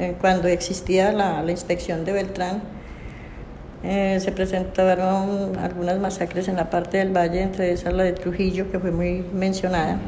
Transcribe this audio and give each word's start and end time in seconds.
eh, 0.00 0.16
cuando 0.18 0.48
existía 0.48 1.12
la, 1.12 1.42
la, 1.42 1.50
inspección 1.50 2.06
de 2.06 2.12
Beltrán, 2.12 2.62
eh, 3.82 4.18
se 4.18 4.32
presentaron 4.32 5.58
algunas 5.58 5.98
masacres 5.98 6.48
en 6.48 6.56
la 6.56 6.70
parte 6.70 6.96
del 6.96 7.14
valle, 7.14 7.42
entre 7.42 7.70
esas 7.70 7.92
la 7.92 8.04
de 8.04 8.14
Trujillo, 8.14 8.72
que 8.72 8.78
fue 8.78 8.92
muy 8.92 9.22
mencionada. 9.34 9.98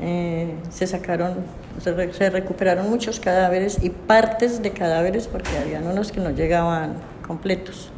Eh, 0.00 0.54
se 0.70 0.86
sacaron, 0.86 1.34
se, 1.78 2.12
se, 2.14 2.30
recuperaron 2.30 2.88
muchos 2.88 3.20
cadáveres 3.20 3.84
y 3.84 3.90
partes 3.90 4.62
de 4.62 4.70
cadáveres 4.70 5.28
porque 5.28 5.50
habían 5.58 5.86
unos 5.86 6.10
que 6.10 6.20
no 6.20 6.30
llegaban 6.30 6.94
completos. 7.26 7.90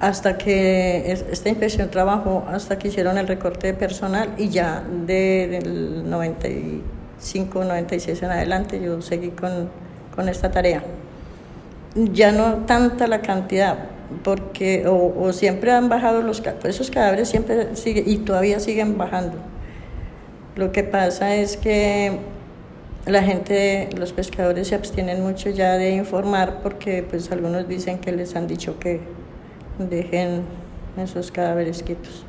Hasta 0.00 0.38
que 0.38 1.12
esta 1.12 1.50
inspección 1.50 1.88
trabajó, 1.88 2.44
hasta 2.48 2.80
que 2.80 2.88
hicieron 2.88 3.16
el 3.16 3.28
recorte 3.28 3.68
de 3.68 3.74
personal 3.74 4.30
y 4.38 4.48
ya 4.48 4.82
de, 5.06 5.46
del 5.62 6.10
95, 6.10 7.64
96 7.64 8.22
en 8.24 8.30
adelante 8.32 8.80
yo 8.82 9.00
seguí 9.02 9.28
con, 9.28 9.68
con 10.14 10.28
esta 10.28 10.50
tarea. 10.50 10.82
Ya 11.94 12.32
no 12.32 12.64
tanta 12.66 13.06
la 13.06 13.20
cantidad, 13.20 13.76
porque 14.22 14.84
o, 14.86 15.32
siempre 15.32 15.72
han 15.72 15.88
bajado 15.88 16.22
los 16.22 16.40
pues 16.40 16.74
esos 16.76 16.90
cadáveres 16.90 17.28
siempre 17.28 17.76
siguen 17.76 18.04
y 18.06 18.18
todavía 18.18 18.60
siguen 18.60 18.98
bajando. 18.98 19.38
Lo 20.56 20.72
que 20.72 20.82
pasa 20.82 21.34
es 21.36 21.56
que 21.56 22.18
la 23.06 23.22
gente, 23.22 23.88
los 23.96 24.12
pescadores 24.12 24.68
se 24.68 24.74
abstienen 24.74 25.22
mucho 25.22 25.50
ya 25.50 25.78
de 25.78 25.90
informar 25.90 26.60
porque 26.62 27.02
pues 27.08 27.30
algunos 27.32 27.68
dicen 27.68 27.98
que 27.98 28.12
les 28.12 28.36
han 28.36 28.46
dicho 28.46 28.78
que 28.78 29.00
dejen 29.78 30.42
esos 30.98 31.30
cadáveres 31.30 31.82
quietos. 31.82 32.24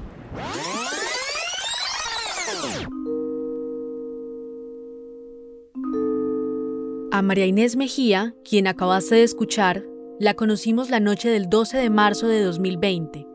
María 7.22 7.46
Inés 7.46 7.76
Mejía, 7.76 8.36
quien 8.44 8.68
acabaste 8.68 9.16
de 9.16 9.24
escuchar, 9.24 9.86
la 10.20 10.34
conocimos 10.34 10.90
la 10.90 11.00
noche 11.00 11.30
del 11.30 11.50
12 11.50 11.78
de 11.78 11.90
marzo 11.90 12.28
de 12.28 12.42
2020. 12.42 13.28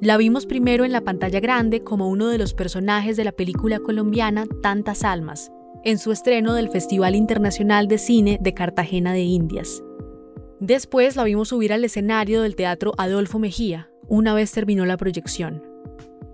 La 0.00 0.16
vimos 0.16 0.46
primero 0.46 0.84
en 0.84 0.92
la 0.92 1.02
pantalla 1.02 1.40
grande 1.40 1.82
como 1.82 2.08
uno 2.08 2.28
de 2.28 2.38
los 2.38 2.54
personajes 2.54 3.16
de 3.16 3.24
la 3.24 3.32
película 3.32 3.80
colombiana 3.80 4.46
Tantas 4.62 5.04
Almas, 5.04 5.50
en 5.84 5.98
su 5.98 6.12
estreno 6.12 6.54
del 6.54 6.68
Festival 6.68 7.14
Internacional 7.14 7.88
de 7.88 7.98
Cine 7.98 8.38
de 8.40 8.54
Cartagena 8.54 9.12
de 9.12 9.22
Indias. 9.22 9.82
Después 10.58 11.16
la 11.16 11.24
vimos 11.24 11.48
subir 11.48 11.72
al 11.72 11.84
escenario 11.84 12.42
del 12.42 12.56
Teatro 12.56 12.92
Adolfo 12.98 13.38
Mejía, 13.38 13.90
una 14.08 14.34
vez 14.34 14.52
terminó 14.52 14.84
la 14.84 14.96
proyección. 14.96 15.69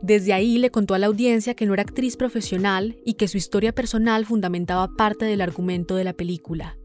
Desde 0.07 0.33
ahí 0.33 0.59
le 0.59 0.71
contó 0.71 0.95
a 0.95 1.01
la 1.01 1.09
audiencia 1.09 1.55
que 1.55 1.67
no 1.67 1.75
era 1.75 1.83
actriz 1.83 2.17
profesional 2.17 2.97
y 3.05 3.15
que 3.15 3.27
su 3.27 3.39
historia 3.39 3.75
personal 3.75 4.25
fundamentaba 4.25 4.95
parte 4.95 5.25
del 5.25 5.41
argumento 5.41 5.97
de 5.97 6.05
la 6.05 6.13
película. 6.13 6.79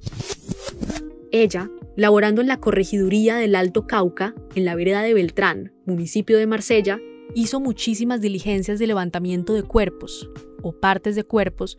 Ella, 1.31 1.69
laborando 1.95 2.41
en 2.41 2.47
la 2.47 2.59
corregiduría 2.59 3.35
del 3.35 3.53
Alto 3.53 3.85
Cauca, 3.85 4.33
en 4.55 4.65
la 4.65 4.73
vereda 4.73 5.03
de 5.03 5.13
Beltrán, 5.13 5.71
municipio 5.85 6.35
de 6.39 6.47
Marsella, 6.47 6.99
hizo 7.35 7.59
muchísimas 7.59 8.21
diligencias 8.21 8.79
de 8.79 8.87
levantamiento 8.87 9.53
de 9.53 9.61
cuerpos, 9.61 10.27
o 10.63 10.71
partes 10.71 11.15
de 11.15 11.23
cuerpos, 11.23 11.77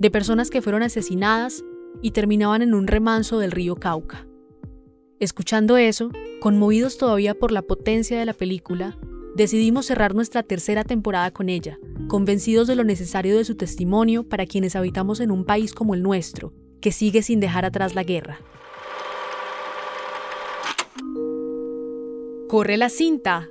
de 0.00 0.10
personas 0.10 0.50
que 0.50 0.60
fueron 0.60 0.82
asesinadas 0.82 1.62
y 2.02 2.10
terminaban 2.10 2.62
en 2.62 2.74
un 2.74 2.88
remanso 2.88 3.38
del 3.38 3.52
río 3.52 3.76
Cauca. 3.76 4.26
Escuchando 5.20 5.76
eso, 5.76 6.10
conmovidos 6.40 6.98
todavía 6.98 7.34
por 7.34 7.52
la 7.52 7.62
potencia 7.62 8.18
de 8.18 8.26
la 8.26 8.32
película, 8.32 8.98
decidimos 9.34 9.86
cerrar 9.86 10.14
nuestra 10.14 10.42
tercera 10.42 10.84
temporada 10.84 11.30
con 11.30 11.48
ella, 11.48 11.78
convencidos 12.08 12.66
de 12.66 12.76
lo 12.76 12.84
necesario 12.84 13.36
de 13.36 13.44
su 13.44 13.56
testimonio 13.56 14.24
para 14.24 14.46
quienes 14.46 14.76
habitamos 14.76 15.20
en 15.20 15.30
un 15.30 15.44
país 15.44 15.72
como 15.72 15.94
el 15.94 16.02
nuestro, 16.02 16.52
que 16.80 16.92
sigue 16.92 17.22
sin 17.22 17.40
dejar 17.40 17.64
atrás 17.64 17.94
la 17.94 18.02
guerra. 18.02 18.40
Corre 22.48 22.76
la 22.76 22.88
cinta. 22.88 23.48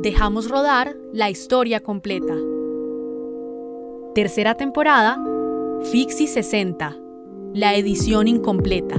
Dejamos 0.00 0.48
rodar 0.48 0.96
la 1.12 1.28
historia 1.30 1.80
completa. 1.82 2.34
Tercera 4.14 4.54
temporada, 4.54 5.22
Fixi 5.90 6.26
60, 6.26 6.96
la 7.52 7.74
edición 7.74 8.28
incompleta. 8.28 8.96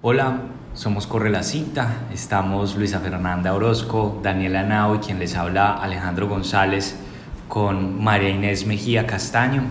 Hola, 0.00 0.59
somos 0.80 1.06
Corre 1.06 1.28
la 1.28 1.42
Cinta, 1.42 2.06
estamos 2.10 2.74
Luisa 2.74 3.00
Fernanda 3.00 3.52
Orozco, 3.52 4.18
Daniela 4.22 4.62
Nao 4.62 4.94
y 4.94 4.98
quien 5.00 5.18
les 5.18 5.36
habla 5.36 5.74
Alejandro 5.74 6.26
González 6.26 6.96
con 7.48 8.02
María 8.02 8.30
Inés 8.30 8.64
Mejía 8.64 9.06
Castaño. 9.06 9.64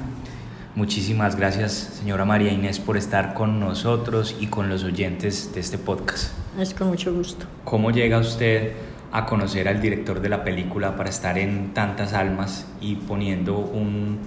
Muchísimas 0.75 1.35
gracias, 1.35 1.71
señora 1.97 2.25
María 2.25 2.53
Inés, 2.53 2.77
por 2.77 2.95
estar 2.95 3.33
con 3.33 3.59
nosotros 3.59 4.35
y 4.39 4.47
con 4.47 4.69
los 4.69 4.83
oyentes 4.83 5.51
de 5.55 5.61
este 5.61 5.79
podcast. 5.79 6.31
Es 6.59 6.75
con 6.75 6.89
mucho 6.89 7.11
gusto. 7.11 7.47
¿Cómo 7.63 7.89
llega 7.89 8.19
usted 8.19 8.73
a 9.11 9.25
conocer 9.25 9.67
al 9.67 9.81
director 9.81 10.21
de 10.21 10.29
la 10.29 10.43
película 10.43 10.95
para 10.95 11.09
estar 11.09 11.39
en 11.39 11.73
tantas 11.73 12.13
almas 12.13 12.67
y 12.81 12.93
poniendo 12.93 13.57
un, 13.57 14.19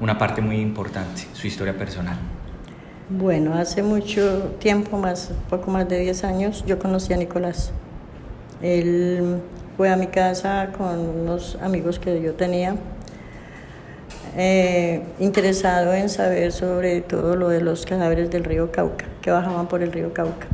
una 0.00 0.16
parte 0.16 0.40
muy 0.40 0.60
importante, 0.60 1.26
su 1.32 1.48
historia 1.48 1.76
personal? 1.76 2.37
Bueno, 3.10 3.54
hace 3.54 3.82
mucho 3.82 4.54
tiempo, 4.58 4.98
más 4.98 5.30
poco 5.48 5.70
más 5.70 5.88
de 5.88 5.98
10 5.98 6.24
años, 6.24 6.62
yo 6.66 6.78
conocí 6.78 7.14
a 7.14 7.16
Nicolás. 7.16 7.72
Él 8.60 9.40
fue 9.78 9.88
a 9.88 9.96
mi 9.96 10.08
casa 10.08 10.72
con 10.76 10.98
unos 10.98 11.56
amigos 11.62 11.98
que 11.98 12.20
yo 12.20 12.34
tenía 12.34 12.76
eh, 14.36 15.04
interesado 15.20 15.94
en 15.94 16.10
saber 16.10 16.52
sobre 16.52 17.00
todo 17.00 17.34
lo 17.34 17.48
de 17.48 17.62
los 17.62 17.86
cadáveres 17.86 18.30
del 18.30 18.44
río 18.44 18.70
Cauca, 18.70 19.06
que 19.22 19.30
bajaban 19.30 19.68
por 19.68 19.82
el 19.82 19.90
río 19.90 20.12
Cauca. 20.12 20.46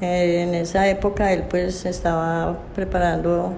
En 0.00 0.54
esa 0.54 0.88
época 0.88 1.32
él 1.32 1.42
pues 1.50 1.86
estaba 1.86 2.56
preparando 2.76 3.54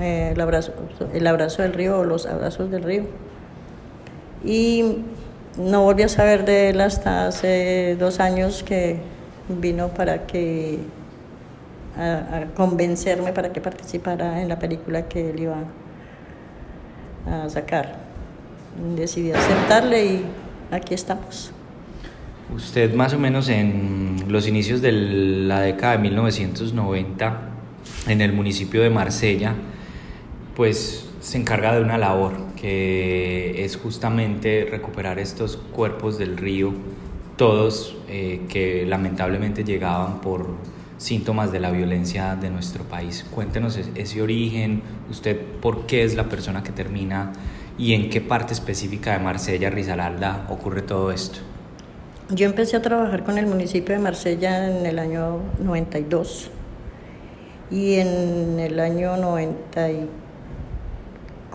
eh, 0.00 0.30
el, 0.32 0.40
abrazo, 0.40 0.72
el 1.12 1.26
abrazo 1.26 1.60
del 1.60 1.74
río 1.74 1.98
o 1.98 2.04
los 2.04 2.24
abrazos 2.24 2.70
del 2.70 2.84
río. 2.84 3.04
Y 4.42 5.04
no 5.58 5.82
volví 5.82 6.02
a 6.02 6.08
saber 6.08 6.44
de 6.44 6.70
él 6.70 6.80
hasta 6.80 7.26
hace 7.26 7.96
dos 7.98 8.20
años 8.20 8.62
que 8.62 8.98
vino 9.48 9.88
para 9.88 10.26
que 10.26 10.78
a, 11.96 12.46
convencerme 12.54 13.32
para 13.32 13.52
que 13.52 13.60
participara 13.60 14.42
en 14.42 14.48
la 14.48 14.58
película 14.58 15.08
que 15.08 15.30
él 15.30 15.40
iba 15.40 15.56
a 17.26 17.48
sacar 17.48 18.06
decidí 18.96 19.32
aceptarle 19.32 20.04
y 20.04 20.24
aquí 20.70 20.94
estamos. 20.94 21.52
Usted 22.54 22.94
más 22.94 23.12
o 23.12 23.18
menos 23.18 23.48
en 23.48 24.24
los 24.28 24.46
inicios 24.46 24.80
de 24.82 24.92
la 24.92 25.60
década 25.60 25.92
de 25.92 25.98
1990 25.98 27.40
en 28.08 28.20
el 28.20 28.32
municipio 28.32 28.82
de 28.82 28.90
Marsella, 28.90 29.54
pues 30.54 31.08
se 31.20 31.38
encarga 31.38 31.74
de 31.74 31.80
una 31.80 31.98
labor 31.98 32.45
que 32.56 33.64
es 33.64 33.76
justamente 33.76 34.66
recuperar 34.68 35.18
estos 35.18 35.56
cuerpos 35.56 36.18
del 36.18 36.36
río, 36.36 36.72
todos 37.36 37.96
eh, 38.08 38.40
que 38.48 38.84
lamentablemente 38.86 39.62
llegaban 39.62 40.20
por 40.20 40.46
síntomas 40.98 41.52
de 41.52 41.60
la 41.60 41.70
violencia 41.70 42.36
de 42.36 42.50
nuestro 42.50 42.84
país. 42.84 43.24
Cuéntenos 43.30 43.76
ese 43.76 44.22
origen, 44.22 44.82
usted 45.10 45.38
por 45.60 45.86
qué 45.86 46.02
es 46.02 46.16
la 46.16 46.24
persona 46.24 46.62
que 46.62 46.72
termina 46.72 47.32
y 47.78 47.92
en 47.92 48.08
qué 48.10 48.20
parte 48.20 48.54
específica 48.54 49.12
de 49.12 49.18
Marsella, 49.18 49.70
Rizalalda, 49.70 50.46
ocurre 50.48 50.82
todo 50.82 51.12
esto? 51.12 51.40
Yo 52.30 52.46
empecé 52.46 52.76
a 52.76 52.82
trabajar 52.82 53.22
con 53.22 53.38
el 53.38 53.46
municipio 53.46 53.94
de 53.94 54.00
Marsella 54.00 54.68
en 54.68 54.86
el 54.86 54.98
año 54.98 55.40
92 55.60 56.50
y 57.70 57.94
en 57.94 58.58
el 58.58 58.80
año 58.80 59.16
94, 59.16 60.08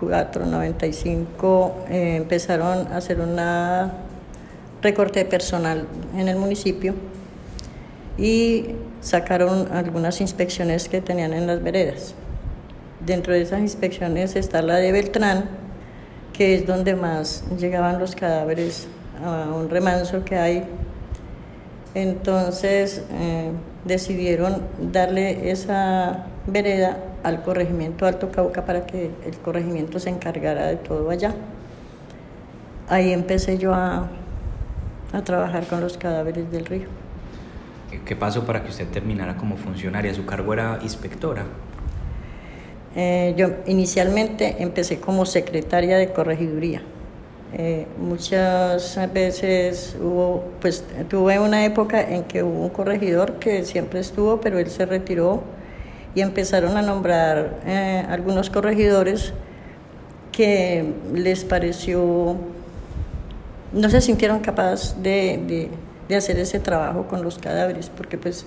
95 0.09 1.85
eh, 1.89 2.15
empezaron 2.17 2.87
a 2.87 2.97
hacer 2.97 3.19
una 3.19 3.91
recorte 4.81 5.19
de 5.19 5.25
personal 5.25 5.87
en 6.17 6.27
el 6.27 6.37
municipio 6.37 6.95
y 8.17 8.75
sacaron 8.99 9.67
algunas 9.71 10.21
inspecciones 10.21 10.89
que 10.89 11.01
tenían 11.01 11.33
en 11.33 11.47
las 11.47 11.61
veredas. 11.61 12.15
Dentro 13.05 13.33
de 13.33 13.41
esas 13.41 13.59
inspecciones 13.61 14.35
está 14.35 14.61
la 14.61 14.75
de 14.75 14.91
Beltrán, 14.91 15.45
que 16.33 16.55
es 16.55 16.65
donde 16.67 16.95
más 16.95 17.43
llegaban 17.57 17.99
los 17.99 18.15
cadáveres 18.15 18.87
a 19.23 19.53
un 19.53 19.69
remanso 19.69 20.23
que 20.23 20.37
hay. 20.37 20.63
Entonces 21.93 23.03
eh, 23.11 23.51
decidieron 23.85 24.61
darle 24.91 25.51
esa 25.51 26.25
vereda 26.47 26.97
al 27.23 27.43
corregimiento 27.43 28.05
Alto 28.05 28.31
Cauca 28.31 28.65
para 28.65 28.85
que 28.85 29.11
el 29.25 29.37
corregimiento 29.39 29.99
se 29.99 30.09
encargara 30.09 30.67
de 30.67 30.77
todo 30.77 31.09
allá. 31.09 31.35
Ahí 32.87 33.11
empecé 33.13 33.57
yo 33.57 33.73
a, 33.73 34.09
a 35.13 35.23
trabajar 35.23 35.67
con 35.67 35.81
los 35.81 35.97
cadáveres 35.97 36.51
del 36.51 36.65
río. 36.65 36.87
¿Qué 38.05 38.15
pasó 38.15 38.45
para 38.45 38.63
que 38.63 38.69
usted 38.69 38.87
terminara 38.89 39.35
como 39.37 39.57
funcionaria? 39.57 40.13
¿Su 40.13 40.25
cargo 40.25 40.53
era 40.53 40.79
inspectora? 40.81 41.45
Eh, 42.95 43.33
yo 43.37 43.47
inicialmente 43.67 44.61
empecé 44.63 44.99
como 44.99 45.25
secretaria 45.25 45.97
de 45.97 46.11
corregiduría 46.11 46.81
Eh, 47.53 47.87
muchas 47.97 48.97
veces 49.13 49.97
hubo, 49.99 50.53
pues 50.61 50.85
tuve 51.09 51.37
una 51.39 51.65
época 51.65 52.01
en 52.01 52.23
que 52.23 52.43
hubo 52.43 52.63
un 52.63 52.69
corregidor 52.69 53.39
que 53.39 53.65
siempre 53.65 53.99
estuvo, 53.99 54.39
pero 54.39 54.57
él 54.57 54.69
se 54.69 54.85
retiró 54.85 55.43
y 56.13 56.21
empezaron 56.21 56.77
a 56.77 56.81
nombrar 56.81 57.59
eh, 57.65 58.05
algunos 58.09 58.49
corregidores 58.49 59.33
que 60.31 60.93
les 61.13 61.43
pareció, 61.43 62.35
no 63.73 63.89
se 63.89 64.01
sintieron 64.01 64.39
capaces 64.39 65.01
de, 65.01 65.69
de, 66.07 66.15
hacer 66.15 66.37
ese 66.39 66.59
trabajo 66.59 67.07
con 67.07 67.23
los 67.23 67.39
cadáveres, 67.39 67.89
porque 67.89 68.17
pues 68.17 68.45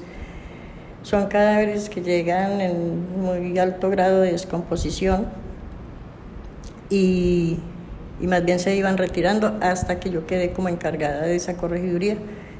son 1.02 1.28
cadáveres 1.28 1.88
que 1.88 2.02
llegan 2.02 2.60
en 2.60 3.20
muy 3.20 3.58
alto 3.58 3.88
grado 3.88 4.20
de 4.20 4.32
descomposición 4.32 5.26
y, 6.90 7.58
y, 8.20 8.26
más 8.26 8.44
bien 8.44 8.58
se 8.58 8.76
iban 8.76 8.98
retirando 8.98 9.56
hasta 9.62 9.98
que 9.98 10.10
yo 10.10 10.26
quedé 10.26 10.52
como 10.52 10.68
encargada 10.68 11.22
de 11.22 11.36
esa 11.36 11.56
corregiduría 11.56 12.18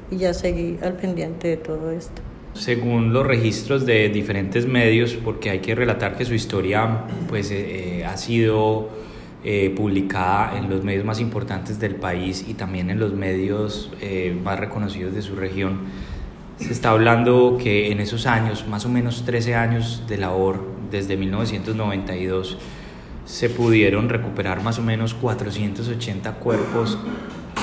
y 0.09 0.17
ya 0.17 0.33
seguí 0.33 0.79
al 0.81 0.93
pendiente 0.93 1.49
de 1.49 1.57
todo 1.57 1.91
esto. 1.91 2.23
Según 2.55 3.11
los 3.11 3.27
registros 3.27 3.85
de 3.85 4.07
diferentes 4.07 4.65
medios, 4.65 5.13
porque 5.13 5.49
hay 5.49 5.59
que 5.59 5.75
relatar 5.75 6.15
que 6.15 6.23
su 6.23 6.33
historia 6.33 7.03
pues, 7.27 7.51
eh, 7.51 7.99
eh, 7.99 8.05
ha 8.05 8.15
sido 8.15 8.89
eh, 9.43 9.73
publicada 9.75 10.57
en 10.57 10.69
los 10.69 10.81
medios 10.81 11.03
más 11.03 11.19
importantes 11.19 11.81
del 11.81 11.95
país 11.95 12.45
y 12.47 12.53
también 12.53 12.89
en 12.89 12.97
los 12.97 13.13
medios 13.13 13.91
más 14.41 14.57
reconocidos 14.57 15.13
de 15.13 15.21
su 15.21 15.35
región, 15.35 15.81
se 16.57 16.71
está 16.71 16.91
hablando 16.91 17.57
que 17.61 17.91
en 17.91 17.99
esos 17.99 18.25
años, 18.25 18.65
más 18.69 18.85
o 18.85 18.89
menos 18.89 19.25
13 19.25 19.55
años 19.55 20.03
de 20.07 20.17
labor, 20.17 20.63
desde 20.89 21.17
1992, 21.17 22.57
se 23.25 23.49
pudieron 23.49 24.07
recuperar 24.07 24.63
más 24.63 24.79
o 24.79 24.81
menos 24.81 25.13
480 25.13 26.31
cuerpos 26.35 26.97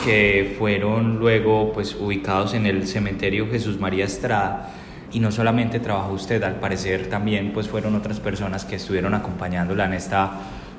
que 0.04 0.54
fueron 0.58 1.18
luego 1.18 1.72
pues 1.72 1.96
ubicados 1.98 2.52
en 2.52 2.66
el 2.66 2.86
cementerio 2.86 3.48
Jesús 3.48 3.80
María 3.80 4.04
Estrada 4.04 4.74
y 5.12 5.20
no 5.20 5.30
solamente 5.30 5.80
trabajó 5.80 6.12
usted, 6.12 6.42
al 6.42 6.56
parecer 6.56 7.08
también 7.08 7.52
pues 7.52 7.68
fueron 7.68 7.94
otras 7.94 8.20
personas 8.20 8.64
que 8.64 8.76
estuvieron 8.76 9.14
acompañándola 9.14 9.84
en 9.84 9.94
esta 9.94 10.32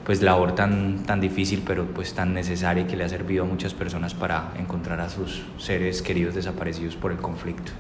pues 0.06 0.22
labor 0.22 0.54
tan, 0.56 1.04
tan 1.04 1.22
difícil 1.22 1.64
pero 1.66 1.86
pues 1.86 2.14
tan 2.14 2.34
necesaria 2.34 2.84
y 2.84 2.88
que 2.88 2.98
le 2.98 3.04
ha 3.04 3.10
servido 3.10 3.44
a 3.44 3.48
muchas 3.48 3.74
personas 3.74 4.14
para 4.14 4.52
encontrar 4.60 5.00
a 5.00 5.10
sus 5.10 5.44
seres 5.58 6.02
queridos 6.02 6.36
desaparecidos 6.36 6.96
por 6.96 7.12
el 7.12 7.18
conflicto. 7.18 7.72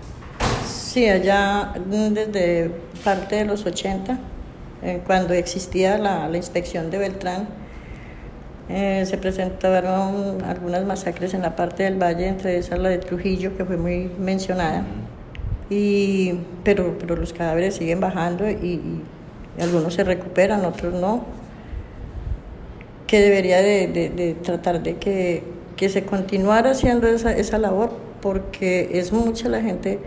Sí, 0.65 1.09
allá 1.09 1.73
desde 1.85 2.71
parte 3.03 3.37
de 3.37 3.45
los 3.45 3.65
80, 3.65 4.19
eh, 4.83 5.01
cuando 5.05 5.33
existía 5.33 5.97
la, 5.97 6.29
la, 6.29 6.37
inspección 6.37 6.91
de 6.91 6.99
Beltrán, 6.99 7.47
eh, 8.69 9.03
se 9.05 9.17
presentaron 9.17 10.43
algunas 10.43 10.85
masacres 10.85 11.33
en 11.33 11.41
la 11.41 11.55
parte 11.55 11.83
del 11.83 12.01
valle, 12.01 12.27
entre 12.27 12.57
esas 12.57 12.79
la 12.79 12.89
de 12.89 12.99
Trujillo, 12.99 13.57
que 13.57 13.65
fue 13.65 13.75
muy 13.75 14.09
mencionada. 14.19 14.83
Y, 15.69 16.33
pero, 16.63 16.97
pero 16.99 17.15
los 17.15 17.33
cadáveres 17.33 17.75
siguen 17.75 17.99
bajando 17.99 18.49
y, 18.49 19.01
algunos 19.59 19.93
se 19.93 20.03
recuperan, 20.03 20.65
otros 20.65 20.93
no. 20.93 21.25
Que 23.07 23.19
debería 23.19 23.61
de, 23.61 23.87
de, 23.87 24.33
tratar 24.41 24.81
de 24.81 24.97
que, 24.97 25.43
que, 25.75 25.89
se 25.89 26.03
continuara 26.03 26.71
haciendo 26.71 27.07
esa, 27.07 27.31
esa 27.33 27.59
labor, 27.59 27.91
porque 28.21 28.89
es 28.93 29.11
mucha 29.11 29.49
la 29.49 29.61
gente 29.61 29.99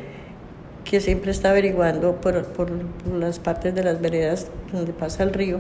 que 0.85 1.01
siempre 1.01 1.31
está 1.31 1.51
averiguando 1.51 2.21
por, 2.21 2.45
por, 2.47 2.71
las 3.13 3.39
partes 3.39 3.75
de 3.75 3.83
las 3.83 4.01
veredas 4.01 4.49
donde 4.73 4.93
pasa 4.93 5.23
el 5.23 5.33
río, 5.33 5.59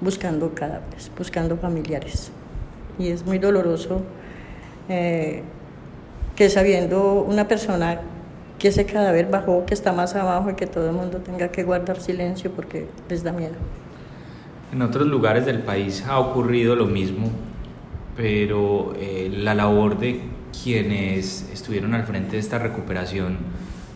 buscando 0.00 0.54
cadáveres, 0.54 1.10
buscando 1.16 1.56
familiares. 1.56 2.30
Y 2.98 3.08
es 3.08 3.24
muy 3.24 3.38
doloroso 3.38 4.02
eh, 4.88 5.42
que 6.34 6.48
sabiendo 6.48 7.14
una 7.14 7.46
persona 7.48 8.00
que 8.58 8.68
ese 8.68 8.86
cadáver 8.86 9.28
bajó, 9.30 9.64
que 9.64 9.74
está 9.74 9.92
más 9.92 10.14
abajo 10.14 10.50
y 10.50 10.54
que 10.54 10.66
todo 10.66 10.90
el 10.90 10.96
mundo 10.96 11.18
tenga 11.18 11.48
que 11.48 11.62
guardar 11.62 12.00
silencio 12.00 12.50
porque 12.50 12.88
les 13.08 13.22
da 13.22 13.32
miedo. 13.32 13.54
En 14.72 14.82
otros 14.82 15.06
lugares 15.06 15.46
del 15.46 15.60
país 15.60 16.04
ha 16.06 16.18
ocurrido 16.18 16.76
lo 16.76 16.86
mismo, 16.86 17.30
pero 18.16 18.94
eh, 18.98 19.30
la 19.32 19.54
labor 19.54 19.98
de 19.98 20.22
quienes 20.62 21.48
estuvieron 21.52 21.94
al 21.94 22.04
frente 22.04 22.32
de 22.32 22.38
esta 22.38 22.58
recuperación 22.58 23.38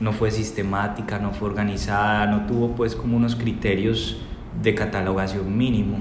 no 0.00 0.12
fue 0.12 0.31
sistemática, 0.31 1.19
no 1.19 1.32
fue 1.32 1.49
organizada, 1.49 2.26
no 2.26 2.47
tuvo 2.47 2.69
pues 2.69 2.97
como 2.97 3.17
unos 3.17 3.37
criterios 3.37 4.23
de 4.62 4.75
catalogación 4.75 5.56
mínimo, 5.56 5.99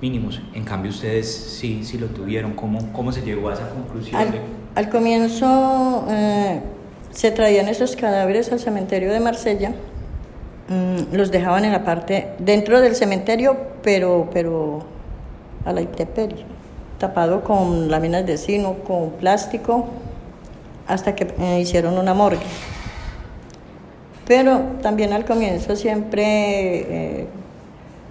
mínimos. 0.00 0.40
En 0.54 0.64
cambio 0.64 0.90
ustedes 0.90 1.32
sí, 1.32 1.84
sí 1.84 1.98
lo 1.98 2.06
tuvieron. 2.06 2.52
¿Cómo, 2.52 2.92
cómo 2.92 3.12
se 3.12 3.22
llegó 3.22 3.48
a 3.48 3.54
esa 3.54 3.68
conclusión? 3.70 4.20
Al, 4.74 4.88
comienzo... 4.88 6.06
Eh, 6.10 6.60
se 7.14 7.30
traían 7.30 7.68
esos 7.68 7.96
cadáveres 7.96 8.52
al 8.52 8.60
cementerio 8.60 9.12
de 9.12 9.20
Marsella, 9.20 9.70
mm, 10.68 11.14
los 11.14 11.30
dejaban 11.30 11.64
en 11.64 11.72
la 11.72 11.84
parte 11.84 12.28
dentro 12.38 12.80
del 12.80 12.94
cementerio, 12.94 13.56
pero, 13.82 14.28
pero 14.32 14.82
a 15.64 15.72
la 15.72 15.82
tapado 16.98 17.44
con 17.44 17.90
láminas 17.90 18.26
de 18.26 18.36
sino, 18.36 18.74
con 18.80 19.10
plástico, 19.10 19.86
hasta 20.86 21.14
que 21.14 21.32
eh, 21.38 21.60
hicieron 21.60 21.96
una 21.98 22.14
morgue. 22.14 22.44
Pero 24.26 24.60
también 24.82 25.12
al 25.12 25.24
comienzo 25.24 25.76
siempre 25.76 26.24
eh, 26.24 27.26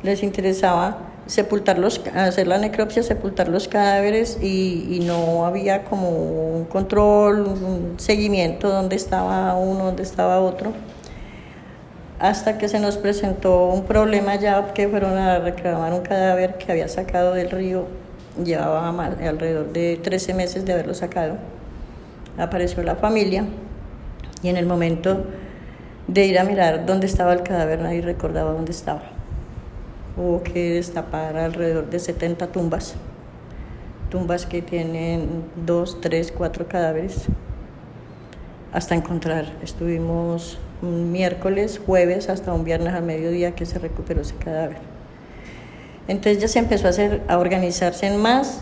les 0.03 0.23
interesaba 0.23 0.97
sepultar 1.27 1.79
los, 1.79 2.01
hacer 2.13 2.47
la 2.47 2.57
necropsia, 2.57 3.03
sepultar 3.03 3.47
los 3.47 3.67
cadáveres 3.67 4.37
y, 4.41 5.01
no 5.05 5.45
había 5.45 5.83
como 5.83 6.09
un 6.09 6.65
control, 6.65 7.41
un 7.41 7.95
seguimiento 7.97 8.69
dónde 8.69 8.95
estaba 8.95 9.55
uno, 9.55 9.85
dónde 9.85 10.03
estaba 10.03 10.39
otro. 10.39 10.73
Hasta 12.19 12.57
que 12.57 12.69
se 12.69 12.79
nos 12.79 12.97
presentó 12.97 13.67
un 13.67 13.83
problema 13.83 14.35
ya 14.35 14.73
que 14.73 14.87
fueron 14.87 15.17
a 15.17 15.39
reclamar 15.39 15.93
un 15.93 16.01
cadáver 16.01 16.57
que 16.57 16.71
había 16.71 16.87
sacado 16.87 17.33
del 17.33 17.51
río, 17.51 17.85
llevaba 18.41 18.89
alrededor 18.89 19.73
de 19.73 19.99
13 20.01 20.33
meses 20.33 20.65
de 20.65 20.73
haberlo 20.73 20.93
sacado. 20.93 21.35
Apareció 22.37 22.81
la 22.83 22.95
familia 22.95 23.45
y 24.41 24.49
en 24.49 24.57
el 24.57 24.65
momento 24.65 25.25
de 26.07 26.25
ir 26.25 26.39
a 26.39 26.43
mirar 26.43 26.85
dónde 26.85 27.07
estaba 27.07 27.33
el 27.33 27.43
cadáver 27.43 27.79
nadie 27.79 28.01
recordaba 28.01 28.51
dónde 28.51 28.71
estaba 28.71 29.12
hubo 30.17 30.43
que 30.43 30.75
destapar 30.75 31.37
alrededor 31.37 31.89
de 31.89 31.99
70 31.99 32.47
tumbas, 32.47 32.95
tumbas 34.09 34.45
que 34.45 34.61
tienen 34.61 35.43
dos, 35.55 36.01
tres, 36.01 36.31
cuatro 36.31 36.67
cadáveres, 36.67 37.25
hasta 38.71 38.95
encontrar. 38.95 39.45
Estuvimos 39.63 40.59
miércoles, 40.81 41.79
jueves, 41.83 42.29
hasta 42.29 42.53
un 42.53 42.63
viernes 42.63 42.93
al 42.93 43.03
mediodía 43.03 43.55
que 43.55 43.65
se 43.65 43.79
recuperó 43.79 44.21
ese 44.21 44.35
cadáver. 44.35 44.77
Entonces 46.07 46.41
ya 46.41 46.47
se 46.47 46.59
empezó 46.59 46.87
a, 46.87 46.89
hacer, 46.89 47.21
a 47.27 47.37
organizarse 47.37 48.07
en 48.07 48.17
más, 48.21 48.61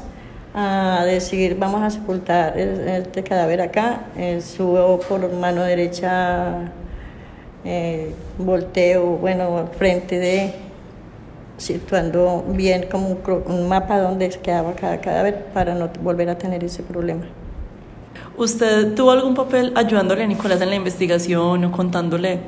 a 0.54 1.04
decir 1.06 1.58
vamos 1.58 1.82
a 1.82 1.90
sepultar 1.90 2.58
este 2.58 3.24
cadáver 3.24 3.62
acá, 3.62 4.06
eh, 4.18 4.42
subo 4.42 5.00
por 5.00 5.32
mano 5.34 5.64
derecha, 5.64 6.72
eh, 7.64 8.14
volteo, 8.38 9.18
bueno, 9.18 9.70
frente 9.78 10.20
de 10.20 10.54
situando 11.62 12.44
bien 12.50 12.88
como 12.90 13.18
un, 13.46 13.68
mapa 13.68 14.00
donde 14.00 14.30
quedaba 14.30 14.74
cada 14.74 15.00
cadáver 15.00 15.46
para 15.54 15.76
no 15.76 15.90
volver 16.02 16.30
a 16.30 16.38
tener 16.38 16.64
ese 16.64 16.82
problema. 16.82 17.22
¿Usted 18.36 18.96
tuvo 18.96 19.12
algún 19.12 19.36
papel 19.36 19.72
ayudándole 19.76 20.24
a 20.24 20.28
Nicolás 20.28 20.60
en 20.62 20.70
la 20.70 20.76
investigación 20.76 21.64
o 21.64 21.72
contándole, 21.72 22.40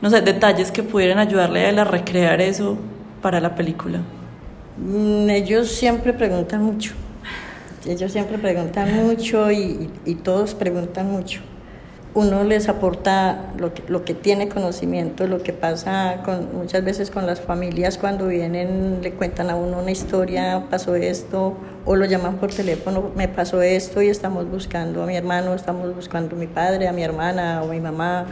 no 0.00 0.08
sé, 0.08 0.22
detalles 0.22 0.70
que 0.70 0.82
pudieran 0.82 1.18
ayudarle 1.18 1.66
a 1.66 1.68
él 1.68 1.78
a 1.78 1.84
recrear 1.84 2.40
eso 2.40 2.78
para 3.20 3.38
la 3.38 3.54
película? 3.54 4.00
Mm, 4.78 5.28
ellos 5.28 5.68
siempre 5.68 6.14
preguntan 6.14 6.62
mucho. 6.62 6.94
Ellos 7.86 8.12
siempre 8.12 8.38
preguntan 8.38 8.94
mucho 8.94 9.50
y, 9.50 9.90
y 10.06 10.14
todos 10.14 10.54
preguntan 10.54 11.12
mucho 11.12 11.42
uno 12.14 12.44
les 12.44 12.68
aporta 12.68 13.52
lo 13.58 13.74
que, 13.74 13.82
lo 13.88 14.04
que 14.04 14.14
tiene 14.14 14.48
conocimiento, 14.48 15.26
lo 15.26 15.42
que 15.42 15.52
pasa 15.52 16.22
con, 16.24 16.56
muchas 16.56 16.84
veces 16.84 17.10
con 17.10 17.26
las 17.26 17.40
familias 17.40 17.98
cuando 17.98 18.28
vienen, 18.28 19.00
le 19.02 19.12
cuentan 19.12 19.50
a 19.50 19.56
uno 19.56 19.80
una 19.80 19.90
historia, 19.90 20.64
pasó 20.70 20.94
esto, 20.94 21.56
o 21.84 21.96
lo 21.96 22.04
llaman 22.04 22.36
por 22.36 22.54
teléfono, 22.54 23.10
me 23.16 23.26
pasó 23.26 23.62
esto 23.62 24.00
y 24.00 24.08
estamos 24.08 24.48
buscando 24.48 25.02
a 25.02 25.06
mi 25.06 25.16
hermano, 25.16 25.54
estamos 25.54 25.92
buscando 25.94 26.36
a 26.36 26.38
mi 26.38 26.46
padre, 26.46 26.86
a 26.86 26.92
mi 26.92 27.02
hermana 27.02 27.62
o 27.62 27.70
a 27.70 27.72
mi 27.72 27.80
mamá. 27.80 28.26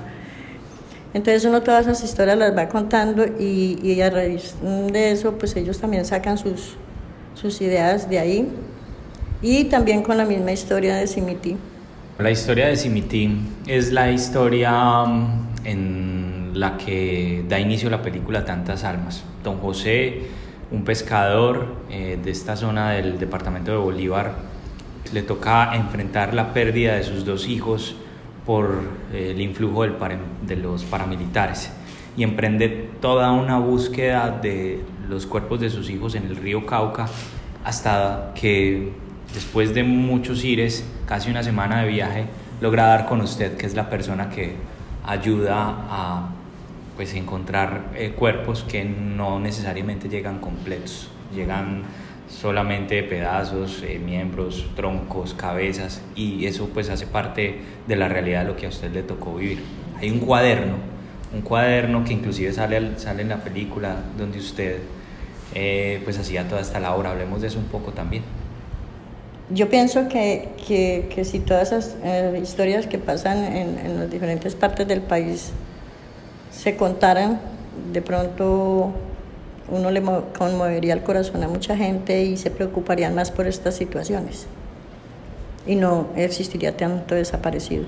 Entonces 1.12 1.44
uno 1.44 1.62
todas 1.62 1.86
esas 1.86 2.04
historias 2.04 2.38
las 2.38 2.56
va 2.56 2.68
contando 2.68 3.26
y, 3.26 4.00
a 4.00 4.10
raíz 4.10 4.54
de 4.62 5.10
eso 5.10 5.32
pues 5.32 5.56
ellos 5.56 5.78
también 5.78 6.04
sacan 6.04 6.38
sus, 6.38 6.76
sus 7.34 7.60
ideas 7.60 8.08
de 8.08 8.20
ahí 8.20 8.48
y 9.42 9.64
también 9.64 10.04
con 10.04 10.16
la 10.16 10.24
misma 10.24 10.52
historia 10.52 10.94
de 10.94 11.08
Simiti. 11.08 11.56
La 12.22 12.30
historia 12.30 12.68
de 12.68 12.76
Simití 12.76 13.36
es 13.66 13.90
la 13.90 14.12
historia 14.12 15.04
mm, 15.04 15.56
en 15.64 16.50
la 16.54 16.76
que 16.76 17.44
da 17.48 17.58
inicio 17.58 17.90
la 17.90 18.00
película 18.00 18.44
Tantas 18.44 18.84
Almas. 18.84 19.24
Don 19.42 19.58
José, 19.58 20.28
un 20.70 20.84
pescador 20.84 21.66
eh, 21.90 22.20
de 22.22 22.30
esta 22.30 22.54
zona 22.54 22.92
del 22.92 23.18
departamento 23.18 23.72
de 23.72 23.78
Bolívar, 23.78 24.36
le 25.12 25.22
toca 25.22 25.74
enfrentar 25.74 26.32
la 26.32 26.54
pérdida 26.54 26.94
de 26.94 27.02
sus 27.02 27.24
dos 27.24 27.48
hijos 27.48 27.96
por 28.46 28.82
eh, 29.12 29.32
el 29.32 29.40
influjo 29.40 29.82
de 29.82 30.56
los 30.56 30.84
paramilitares 30.84 31.72
y 32.16 32.22
emprende 32.22 32.68
toda 33.00 33.32
una 33.32 33.58
búsqueda 33.58 34.30
de 34.30 34.84
los 35.08 35.26
cuerpos 35.26 35.58
de 35.58 35.70
sus 35.70 35.90
hijos 35.90 36.14
en 36.14 36.26
el 36.26 36.36
río 36.36 36.66
Cauca 36.66 37.08
hasta 37.64 38.32
que 38.36 38.92
después 39.34 39.74
de 39.74 39.82
muchos 39.82 40.44
ires, 40.44 40.84
casi 41.12 41.30
una 41.30 41.42
semana 41.42 41.82
de 41.82 41.88
viaje, 41.88 42.24
logra 42.62 42.86
dar 42.86 43.04
con 43.04 43.20
usted, 43.20 43.58
que 43.58 43.66
es 43.66 43.74
la 43.74 43.90
persona 43.90 44.30
que 44.30 44.54
ayuda 45.04 45.76
a 45.90 46.30
pues, 46.96 47.12
encontrar 47.12 47.90
eh, 47.94 48.12
cuerpos 48.12 48.64
que 48.66 48.82
no 48.82 49.38
necesariamente 49.38 50.08
llegan 50.08 50.38
completos, 50.38 51.10
llegan 51.34 51.82
solamente 52.30 53.02
pedazos, 53.02 53.82
eh, 53.82 54.00
miembros, 54.02 54.70
troncos, 54.74 55.34
cabezas 55.34 56.00
y 56.16 56.46
eso 56.46 56.70
pues 56.72 56.88
hace 56.88 57.06
parte 57.06 57.60
de 57.86 57.96
la 57.96 58.08
realidad 58.08 58.44
de 58.44 58.46
lo 58.46 58.56
que 58.56 58.64
a 58.64 58.70
usted 58.70 58.90
le 58.90 59.02
tocó 59.02 59.34
vivir. 59.34 59.62
Hay 60.00 60.08
un 60.08 60.18
cuaderno, 60.18 60.76
un 61.34 61.42
cuaderno 61.42 62.04
que 62.04 62.14
inclusive 62.14 62.54
sale, 62.54 62.98
sale 62.98 63.20
en 63.20 63.28
la 63.28 63.44
película 63.44 63.96
donde 64.16 64.38
usted 64.38 64.78
eh, 65.54 66.00
pues 66.04 66.18
hacía 66.18 66.48
toda 66.48 66.62
esta 66.62 66.80
labor, 66.80 67.06
hablemos 67.06 67.42
de 67.42 67.48
eso 67.48 67.58
un 67.58 67.66
poco 67.66 67.92
también. 67.92 68.22
Yo 69.52 69.68
pienso 69.68 70.08
que, 70.08 70.48
que, 70.66 71.10
que 71.14 71.24
si 71.24 71.40
todas 71.40 71.72
esas 71.72 71.96
eh, 72.02 72.38
historias 72.42 72.86
que 72.86 72.98
pasan 72.98 73.44
en, 73.44 73.78
en 73.78 73.98
las 73.98 74.10
diferentes 74.10 74.54
partes 74.54 74.88
del 74.88 75.02
país 75.02 75.50
se 76.50 76.76
contaran, 76.76 77.40
de 77.92 78.02
pronto 78.02 78.92
uno 79.70 79.90
le 79.90 80.02
conmovería 80.36 80.94
el 80.94 81.02
corazón 81.02 81.42
a 81.42 81.48
mucha 81.48 81.76
gente 81.76 82.22
y 82.22 82.36
se 82.36 82.50
preocuparían 82.50 83.14
más 83.14 83.30
por 83.30 83.46
estas 83.46 83.74
situaciones 83.74 84.46
y 85.66 85.76
no 85.76 86.08
existiría 86.16 86.76
tanto 86.76 87.14
desaparecido. 87.14 87.84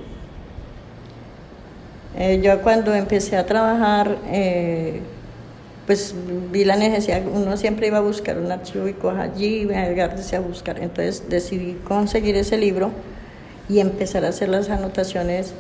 Eh, 2.17 2.41
yo 2.43 2.63
cuando 2.63 2.95
empecé 2.95 3.37
a 3.37 3.45
trabajar, 3.45 4.19
eh, 4.29 5.01
pues 5.87 6.15
vi 6.51 6.65
la 6.65 6.77
necesidad, 6.77 7.23
uno 7.27 7.57
siempre 7.57 7.89
iba 7.89 7.99
a 7.99 8.01
buscar 8.01 8.39
un 8.39 8.51
archivo 8.51 8.89
y 8.89 8.95
coja 8.95 9.23
allí 9.23 9.69
y 9.69 9.75
a 9.75 10.41
buscar. 10.41 10.79
Entonces 10.79 11.25
decidí 11.29 11.75
conseguir 11.87 12.37
ese 12.37 12.57
libro 12.57 12.91
y 13.69 13.81
empezar 13.81 14.25
a 14.25 14.29
hacer 14.29 14.49
las 14.49 14.71
anotaciones 14.71 15.53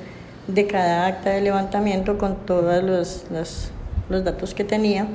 de 0.47 0.67
cada 0.67 1.07
acta 1.07 1.31
de 1.31 1.41
levantamiento 1.41 2.19
con 2.19 2.37
todos 2.47 2.83
los, 2.83 3.27
los, 3.31 3.71
los 4.09 4.25
datos 4.25 4.55
que 4.55 4.65
tenía. 4.65 5.07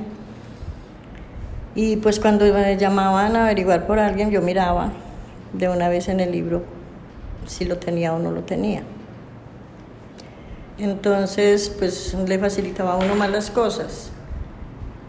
Y 1.74 1.96
pues 1.96 2.18
cuando 2.20 2.44
me 2.52 2.76
llamaban 2.76 3.36
a 3.36 3.44
averiguar 3.44 3.86
por 3.86 3.98
alguien, 3.98 4.30
yo 4.30 4.42
miraba 4.42 4.92
de 5.52 5.68
una 5.68 5.88
vez 5.88 6.08
en 6.08 6.20
el 6.20 6.32
libro 6.32 6.62
si 7.46 7.64
lo 7.64 7.78
tenía 7.78 8.14
o 8.14 8.18
no 8.18 8.30
lo 8.30 8.42
tenía. 8.42 8.82
Entonces, 10.78 11.68
pues 11.78 12.14
le 12.14 12.38
facilitaba 12.38 12.94
a 12.94 12.96
uno 12.96 13.14
más 13.14 13.30
las 13.30 13.50
cosas. 13.50 14.09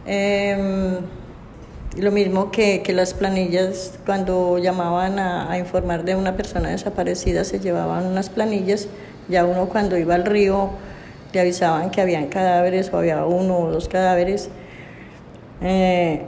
Eh, 0.06 1.00
lo 1.98 2.12
mismo 2.12 2.52
que, 2.52 2.84
que, 2.84 2.94
las 2.94 3.14
planillas, 3.14 4.00
cuando 4.06 4.58
llamaban 4.58 5.20
a, 5.20 5.58
informar 5.58 6.06
de 6.06 6.16
una 6.16 6.38
persona 6.38 6.70
desaparecida, 6.70 7.44
se 7.44 7.60
llevaban 7.60 8.06
unas 8.06 8.30
planillas. 8.30 8.88
Ya 9.28 9.46
uno 9.46 9.68
cuando 9.68 9.98
iba 9.98 10.16
al 10.16 10.26
río 10.26 10.70
le 11.34 11.40
avisaban 11.40 11.92
que 11.92 12.02
habían 12.02 12.28
cadáveres 12.28 12.92
o 12.94 12.98
había 12.98 13.26
uno 13.26 13.60
o 13.60 13.72
dos 13.72 13.90
cadáveres. 13.90 14.50
Eh, 15.62 16.22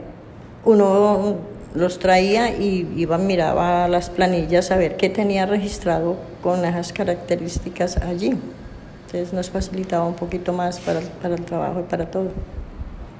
uno 0.64 1.36
los 1.74 1.98
traía 1.98 2.50
y 2.50 2.92
iba, 2.96 3.18
miraba 3.18 3.88
las 3.88 4.10
planillas 4.10 4.70
a 4.70 4.76
ver 4.76 4.96
qué 4.96 5.08
tenía 5.08 5.46
registrado 5.46 6.16
con 6.42 6.64
esas 6.64 6.92
características 6.92 7.96
allí. 7.96 8.36
Entonces 9.06 9.32
nos 9.32 9.50
facilitaba 9.50 10.04
un 10.04 10.14
poquito 10.14 10.52
más 10.52 10.78
para, 10.80 11.00
para 11.22 11.34
el 11.34 11.44
trabajo 11.44 11.80
y 11.80 11.82
para 11.84 12.10
todo. 12.10 12.30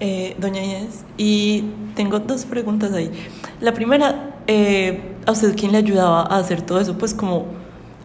Eh, 0.00 0.36
doña 0.38 0.62
Inés, 0.62 1.04
y 1.16 1.64
tengo 1.94 2.18
dos 2.18 2.44
preguntas 2.44 2.92
ahí. 2.92 3.10
La 3.60 3.72
primera, 3.72 4.34
eh, 4.46 5.14
¿a 5.24 5.32
usted 5.32 5.54
quién 5.56 5.72
le 5.72 5.78
ayudaba 5.78 6.22
a 6.22 6.38
hacer 6.38 6.62
todo 6.62 6.80
eso? 6.80 6.98
Pues 6.98 7.14
como 7.14 7.46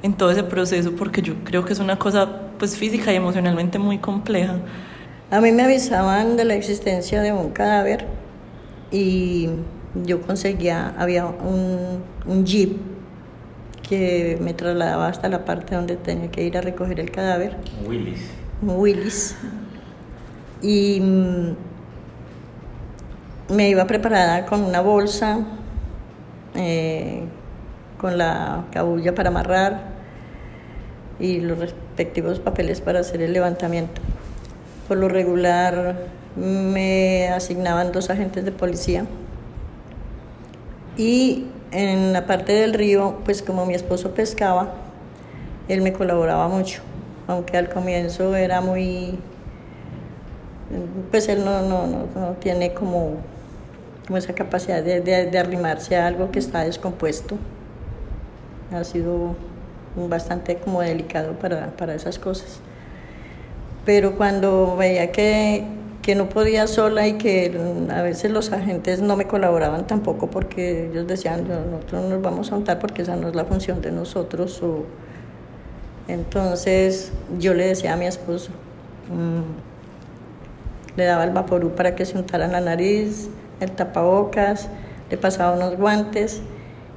en 0.04 0.14
todo 0.14 0.32
ese 0.32 0.44
proceso, 0.44 0.94
porque 0.96 1.22
yo 1.22 1.36
creo 1.44 1.66
que 1.66 1.74
es 1.74 1.80
una 1.80 1.98
cosa 1.98 2.30
pues 2.58 2.78
física 2.78 3.12
y 3.12 3.16
emocionalmente 3.16 3.80
muy 3.80 3.98
compleja. 3.98 4.58
A 5.32 5.42
mí 5.42 5.52
me 5.52 5.64
avisaban 5.64 6.38
de 6.38 6.46
la 6.46 6.56
existencia 6.56 7.22
de 7.22 7.34
un 7.34 7.52
cadáver 7.52 8.06
y 8.92 9.50
yo 10.06 10.22
conseguía, 10.22 10.94
había 10.98 11.26
un, 11.26 12.04
un 12.26 12.46
jeep 12.46 12.78
que 13.82 14.38
me 14.40 14.54
trasladaba 14.54 15.08
hasta 15.08 15.28
la 15.30 15.46
parte 15.46 15.76
donde 15.76 15.96
tenía 15.96 16.30
que 16.30 16.46
ir 16.46 16.58
a 16.58 16.62
recoger 16.62 17.00
el 17.00 17.10
cadáver. 17.10 17.58
Willis. 17.88 18.22
Willis. 18.62 19.36
Y 20.62 21.00
mm, 21.02 21.69
me 23.50 23.70
iba 23.70 23.86
preparada 23.86 24.46
con 24.46 24.64
una 24.64 24.82
bolsa, 24.82 25.40
eh, 26.56 27.24
con 27.98 28.18
la 28.18 28.66
cabulla 28.72 29.14
para 29.16 29.30
amarrar 29.30 29.82
y 31.20 31.40
los 31.40 31.60
respectivos 31.60 32.40
papeles 32.40 32.80
para 32.82 33.00
hacer 33.00 33.22
el 33.22 33.34
levantamiento. 33.34 34.02
Por 34.88 34.98
lo 34.98 35.10
regular 35.10 35.96
me 36.36 37.28
asignaban 37.30 37.92
dos 37.92 38.10
agentes 38.10 38.46
de 38.46 38.52
policía 38.52 39.06
y 40.98 41.48
en 41.72 42.14
la 42.14 42.26
parte 42.26 42.54
del 42.54 42.74
río, 42.74 43.20
pues 43.26 43.42
como 43.42 43.66
mi 43.66 43.74
esposo 43.74 44.14
pescaba, 44.14 44.74
él 45.68 45.82
me 45.82 45.94
colaboraba 45.94 46.48
mucho, 46.48 46.82
aunque 47.28 47.58
al 47.58 47.70
comienzo 47.70 48.36
era 48.36 48.62
muy, 48.62 49.20
pues 51.12 51.28
él 51.30 51.46
no, 51.46 51.62
no, 51.62 51.88
no, 51.88 52.08
no 52.16 52.32
tiene 52.34 52.74
como 52.74 53.18
como 54.10 54.18
esa 54.18 54.34
capacidad 54.34 54.82
de, 54.82 55.02
de, 55.02 55.38
arrimarse 55.38 55.96
a 55.96 56.08
algo 56.08 56.32
que 56.32 56.40
está 56.40 56.64
descompuesto. 56.66 57.38
Ha 58.74 58.84
sido 58.84 59.36
bastante 59.96 60.58
como 60.58 60.82
delicado 60.82 61.34
para, 61.34 61.68
para 61.78 61.94
esas 61.94 62.18
cosas. 62.18 62.60
Pero 63.86 64.16
cuando 64.16 64.76
veía 64.76 65.12
que, 65.12 65.64
que 66.02 66.16
no 66.16 66.28
podía 66.28 66.66
sola 66.66 67.06
y 67.08 67.20
que 67.20 67.56
a 67.92 68.02
veces 68.02 68.32
los 68.32 68.52
agentes 68.52 69.00
no 69.00 69.16
me 69.16 69.26
colaboraban 69.26 69.86
tampoco 69.86 70.26
porque 70.26 70.90
ellos 70.90 71.06
decían, 71.06 71.48
nosotros 71.48 72.02
no 72.02 72.10
nos 72.10 72.22
vamos 72.24 72.52
a 72.52 72.56
untar 72.56 72.80
porque 72.80 73.04
esa 73.04 73.16
no 73.16 73.28
es 73.28 73.36
la 73.36 73.46
función 73.46 73.80
de 73.80 73.92
nosotros. 73.92 74.60
O... 74.64 74.86
Entonces 76.08 77.12
yo 77.38 77.54
le 77.54 77.68
decía 77.68 77.94
a 77.94 77.96
mi 77.96 78.08
esposo, 78.08 78.50
mmm, 79.08 80.98
le 80.98 81.06
daba 81.06 81.26
el 81.26 81.30
vaporú 81.30 81.76
para 81.76 81.94
que 81.94 82.08
se 82.08 82.18
untara 82.18 82.46
en 82.46 82.54
la 82.54 82.62
nariz, 82.62 83.30
el 83.60 83.72
tapabocas, 83.72 84.70
le 85.10 85.18
pasaba 85.18 85.56
unos 85.56 85.78
guantes 85.78 86.42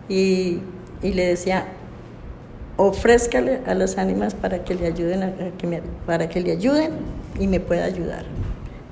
y, 0.09 0.61
y 1.03 1.13
le 1.13 1.27
decía, 1.27 1.67
ofrézcale 2.77 3.61
a 3.67 3.75
las 3.75 3.99
ánimas 3.99 4.35
para 4.35 4.65
que 4.65 4.75
le 4.75 4.87
ayuden, 4.87 5.23
a, 5.23 5.33
que 5.59 5.83
para 6.07 6.29
que 6.29 6.41
le 6.41 6.53
ayuden 6.53 6.93
y 7.39 7.47
me 7.47 7.61
pueda 7.61 7.85
ayudar. 7.85 8.25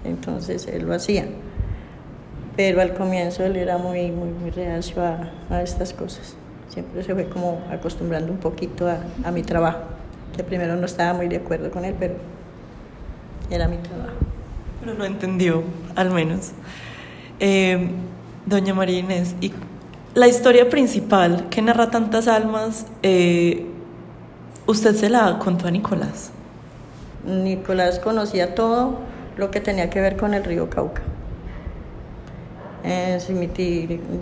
Entonces 0.04 0.66
él 0.66 0.86
lo 0.86 0.94
hacía. 0.94 1.26
Pero 2.56 2.80
al 2.80 2.94
comienzo 2.94 3.44
él 3.44 3.56
era 3.56 3.78
muy, 3.78 4.10
muy, 4.10 4.30
muy 4.30 4.50
reacio 4.50 5.02
a, 5.02 5.30
a 5.50 5.62
estas 5.62 5.92
cosas. 5.92 6.34
Siempre 6.68 7.02
se 7.02 7.14
fue 7.14 7.28
como 7.28 7.60
acostumbrando 7.70 8.32
un 8.32 8.38
poquito 8.38 8.88
a, 8.88 8.98
a 9.24 9.30
mi 9.30 9.42
trabajo. 9.42 9.80
Que 10.36 10.44
primero 10.44 10.76
no 10.76 10.86
estaba 10.86 11.12
muy 11.14 11.28
de 11.28 11.36
acuerdo 11.36 11.70
con 11.70 11.84
él, 11.84 11.94
pero 11.98 12.14
era 13.50 13.66
mi 13.66 13.76
trabajo. 13.78 14.14
Pero 14.80 14.94
lo 14.94 15.04
entendió, 15.04 15.62
al 15.96 16.10
menos. 16.10 16.52
Eh, 17.40 17.88
doña 18.44 18.74
María 18.74 18.98
Inés, 18.98 19.34
y 19.40 19.52
la 20.14 20.28
historia 20.28 20.68
principal 20.68 21.48
que 21.48 21.62
narra 21.62 21.90
tantas 21.90 22.28
almas, 22.28 22.86
eh, 23.02 23.66
usted 24.66 24.94
se 24.94 25.08
la 25.08 25.38
contó 25.38 25.66
a 25.68 25.70
Nicolás. 25.70 26.32
Nicolás 27.24 27.98
conocía 27.98 28.54
todo 28.54 28.98
lo 29.36 29.50
que 29.50 29.60
tenía 29.60 29.88
que 29.88 30.00
ver 30.00 30.16
con 30.16 30.34
el 30.34 30.44
río 30.44 30.68
Cauca. 30.68 31.02
Eh, 32.82 33.18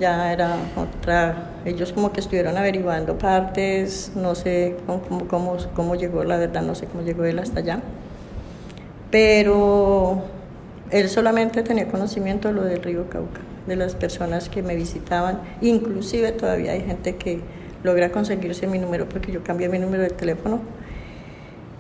ya 0.00 0.32
era 0.32 0.56
otra, 0.76 1.50
ellos 1.64 1.92
como 1.92 2.12
que 2.12 2.20
estuvieron 2.20 2.56
averiguando 2.56 3.16
partes, 3.16 4.12
no 4.14 4.34
sé 4.34 4.76
cómo, 4.87 5.26
cómo, 5.28 5.56
cómo 5.75 5.94
llegó, 5.94 6.25
la 6.25 6.37
verdad 6.37 6.62
no 6.62 6.75
sé 6.75 6.87
cómo 6.87 7.04
llegó 7.04 7.25
él 7.25 7.38
hasta 7.38 7.60
allá, 7.60 7.80
pero 9.10 10.25
él 10.90 11.09
solamente 11.09 11.62
tenía 11.62 11.88
conocimiento 11.88 12.49
de 12.49 12.54
lo 12.54 12.64
del 12.64 12.83
río 12.83 13.09
Cauca, 13.11 13.40
de 13.66 13.76
las 13.76 13.95
personas 13.95 14.49
que 14.49 14.62
me 14.62 14.75
visitaban, 14.75 15.40
inclusive 15.61 16.33
todavía 16.33 16.73
hay 16.73 16.83
gente 16.83 17.16
que 17.16 17.40
logra 17.83 18.11
conseguirse 18.11 18.66
mi 18.66 18.78
número 18.78 19.09
porque 19.09 19.30
yo 19.33 19.42
cambié 19.42 19.68
mi 19.68 19.78
número 19.78 20.02
de 20.02 20.11
teléfono 20.11 20.61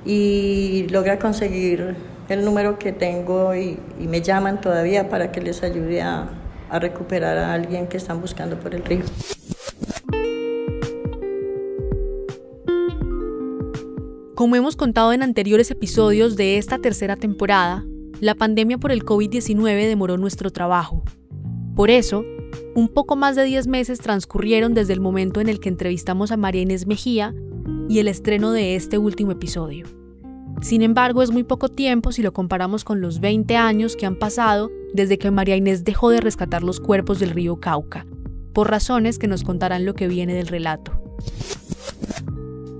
y 0.04 0.86
logra 0.90 1.18
conseguir 1.18 1.96
el 2.28 2.44
número 2.44 2.78
que 2.78 2.92
tengo 2.92 3.54
y, 3.54 3.78
me 3.98 4.20
llaman 4.20 4.60
todavía 4.60 5.08
para 5.08 5.32
que 5.32 5.40
les 5.40 5.62
ayude 5.62 6.02
a, 6.02 6.28
a 6.70 6.78
recuperar 6.78 7.38
a 7.38 7.52
alguien 7.52 7.86
que 7.88 7.96
están 7.96 8.20
buscando 8.20 8.58
por 8.60 8.74
el 8.74 8.84
río. 8.84 9.04
Como 14.34 14.54
hemos 14.54 14.76
contado 14.76 15.12
en 15.12 15.22
anteriores 15.22 15.70
episodios 15.70 16.36
de 16.36 16.58
esta 16.58 16.78
tercera 16.78 17.16
temporada, 17.16 17.84
la 18.20 18.34
pandemia 18.34 18.78
por 18.78 18.90
el 18.90 19.04
COVID-19 19.04 19.86
demoró 19.86 20.16
nuestro 20.16 20.50
trabajo. 20.50 21.04
Por 21.74 21.90
eso, 21.90 22.24
un 22.74 22.88
poco 22.88 23.14
más 23.14 23.36
de 23.36 23.44
10 23.44 23.68
meses 23.68 24.00
transcurrieron 24.00 24.74
desde 24.74 24.92
el 24.92 25.00
momento 25.00 25.40
en 25.40 25.48
el 25.48 25.60
que 25.60 25.68
entrevistamos 25.68 26.32
a 26.32 26.36
María 26.36 26.62
Inés 26.62 26.86
Mejía 26.86 27.34
y 27.88 28.00
el 28.00 28.08
estreno 28.08 28.52
de 28.52 28.74
este 28.74 28.98
último 28.98 29.32
episodio. 29.32 29.86
Sin 30.60 30.82
embargo, 30.82 31.22
es 31.22 31.30
muy 31.30 31.44
poco 31.44 31.68
tiempo 31.68 32.10
si 32.10 32.22
lo 32.22 32.32
comparamos 32.32 32.82
con 32.82 33.00
los 33.00 33.20
20 33.20 33.56
años 33.56 33.94
que 33.94 34.06
han 34.06 34.16
pasado 34.16 34.70
desde 34.92 35.18
que 35.18 35.30
María 35.30 35.56
Inés 35.56 35.84
dejó 35.84 36.10
de 36.10 36.20
rescatar 36.20 36.64
los 36.64 36.80
cuerpos 36.80 37.20
del 37.20 37.30
río 37.30 37.60
Cauca, 37.60 38.06
por 38.52 38.68
razones 38.68 39.20
que 39.20 39.28
nos 39.28 39.44
contarán 39.44 39.84
lo 39.84 39.94
que 39.94 40.08
viene 40.08 40.34
del 40.34 40.48
relato. 40.48 41.00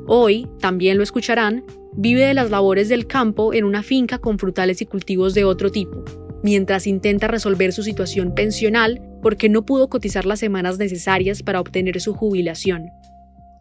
Hoy, 0.09 0.49
también 0.59 0.97
lo 0.97 1.05
escucharán, 1.05 1.65
vive 2.01 2.25
de 2.25 2.33
las 2.33 2.51
labores 2.51 2.89
del 2.89 3.09
campo 3.09 3.53
en 3.53 3.65
una 3.65 3.83
finca 3.83 4.19
con 4.19 4.39
frutales 4.39 4.81
y 4.81 4.87
cultivos 4.87 5.35
de 5.35 5.43
otro 5.43 5.73
tipo, 5.73 6.05
mientras 6.45 6.87
intenta 6.87 7.27
resolver 7.27 7.73
su 7.73 7.83
situación 7.83 8.37
pensional 8.37 9.03
porque 9.21 9.49
no 9.49 9.67
pudo 9.67 9.89
cotizar 9.89 10.25
las 10.25 10.39
semanas 10.39 10.79
necesarias 10.79 11.43
para 11.43 11.61
obtener 11.61 12.01
su 12.01 12.15
jubilación. 12.15 12.93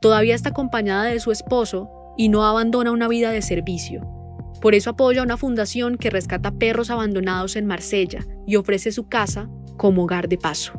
Todavía 0.02 0.36
está 0.36 0.50
acompañada 0.50 1.06
de 1.06 1.20
su 1.20 1.32
esposo 1.32 1.90
y 2.16 2.30
no 2.30 2.46
abandona 2.46 2.92
una 2.92 3.08
vida 3.08 3.32
de 3.32 3.42
servicio. 3.42 4.02
Por 4.62 4.76
eso 4.76 4.92
apoya 4.92 5.24
una 5.24 5.38
fundación 5.38 5.98
que 5.98 6.12
rescata 6.12 6.52
perros 6.52 6.92
abandonados 6.92 7.56
en 7.56 7.66
Marsella 7.66 8.24
y 8.46 8.56
ofrece 8.56 8.92
su 8.92 9.08
casa 9.08 9.50
como 9.78 10.04
hogar 10.04 10.30
de 10.30 10.38
paso. 10.38 10.74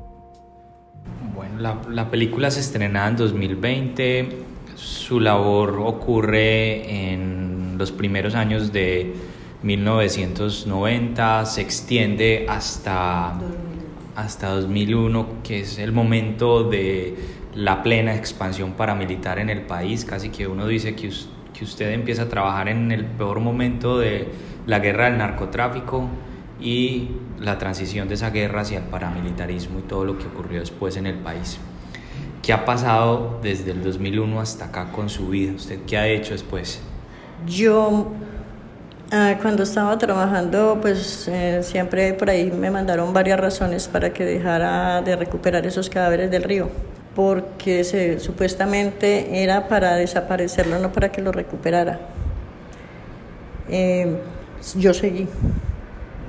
Bueno, 1.35 1.59
la, 1.59 1.83
la 1.91 2.09
película 2.09 2.53
se 2.53 2.61
estrenada 2.61 3.09
en 3.09 3.17
2020. 3.17 4.48
Su 4.79 5.19
labor 5.19 5.81
ocurre 5.85 7.11
en 7.11 7.75
los 7.79 7.91
primeros 7.91 8.37
años 8.37 8.73
de 8.73 9.13
1990, 9.65 11.47
se 11.47 11.61
extiende 11.63 12.47
hasta, 12.49 13.35
hasta 14.15 14.51
2001, 14.51 15.27
que 15.43 15.63
es 15.63 15.79
el 15.79 15.91
momento 15.91 16.63
de 16.63 17.17
la 17.57 17.83
plena 17.83 18.15
expansión 18.15 18.75
paramilitar 18.75 19.41
en 19.41 19.51
el 19.51 19.63
país. 19.63 20.05
Casi 20.05 20.29
que 20.29 20.47
uno 20.47 20.69
dice 20.69 20.95
que, 20.95 21.11
que 21.53 21.65
usted 21.65 21.91
empieza 21.91 22.23
a 22.23 22.29
trabajar 22.29 22.69
en 22.69 22.93
el 22.93 23.05
peor 23.05 23.41
momento 23.41 23.99
de 23.99 24.29
la 24.67 24.79
guerra 24.79 25.07
del 25.07 25.19
narcotráfico 25.19 26.09
y 26.61 27.09
la 27.41 27.59
transición 27.59 28.07
de 28.07 28.15
esa 28.15 28.31
guerra 28.31 28.61
hacia 28.61 28.79
el 28.79 28.85
paramilitarismo 28.85 29.81
y 29.81 29.83
todo 29.83 30.05
lo 30.05 30.19
que 30.19 30.27
ocurrió 30.27 30.61
después 30.61 30.97
en 30.97 31.07
el 31.07 31.17
país. 31.17 31.59
¿Qué 32.49 32.55
ha 32.55 32.65
pasado 32.65 33.41
desde 33.43 33.73
el 33.73 33.83
2001 33.83 34.41
hasta 34.41 34.65
acá 34.65 34.91
con 34.91 35.11
su 35.11 35.29
vida? 35.29 35.53
¿Usted 35.55 35.81
qué 35.87 35.99
ha 35.99 36.09
hecho 36.09 36.33
después? 36.33 36.81
Yo 37.47 38.07
ah, 39.13 39.35
cuando 39.43 39.65
estaba 39.65 39.99
trabajando, 39.99 40.79
pues 40.81 41.29
eh, 41.29 41.61
siempre 41.63 42.15
por 42.15 42.31
ahí 42.31 42.51
me 42.51 42.71
mandaron 42.71 43.13
varias 43.13 43.39
razones 43.39 43.87
para 43.87 44.15
que 44.15 44.25
dejara 44.25 45.03
de 45.03 45.15
recuperar 45.15 45.67
esos 45.67 45.91
cadáveres 45.91 46.31
del 46.31 46.43
río 46.43 46.71
porque 47.15 47.85
se, 47.85 48.19
supuestamente 48.19 49.43
era 49.43 49.69
para 49.69 49.97
desaparecerlo, 49.97 50.79
no 50.79 50.91
para 50.91 51.13
que 51.13 51.21
lo 51.21 51.33
recuperara. 51.33 52.01
Eh, 53.69 54.23
yo 54.75 54.95
seguí, 54.95 55.29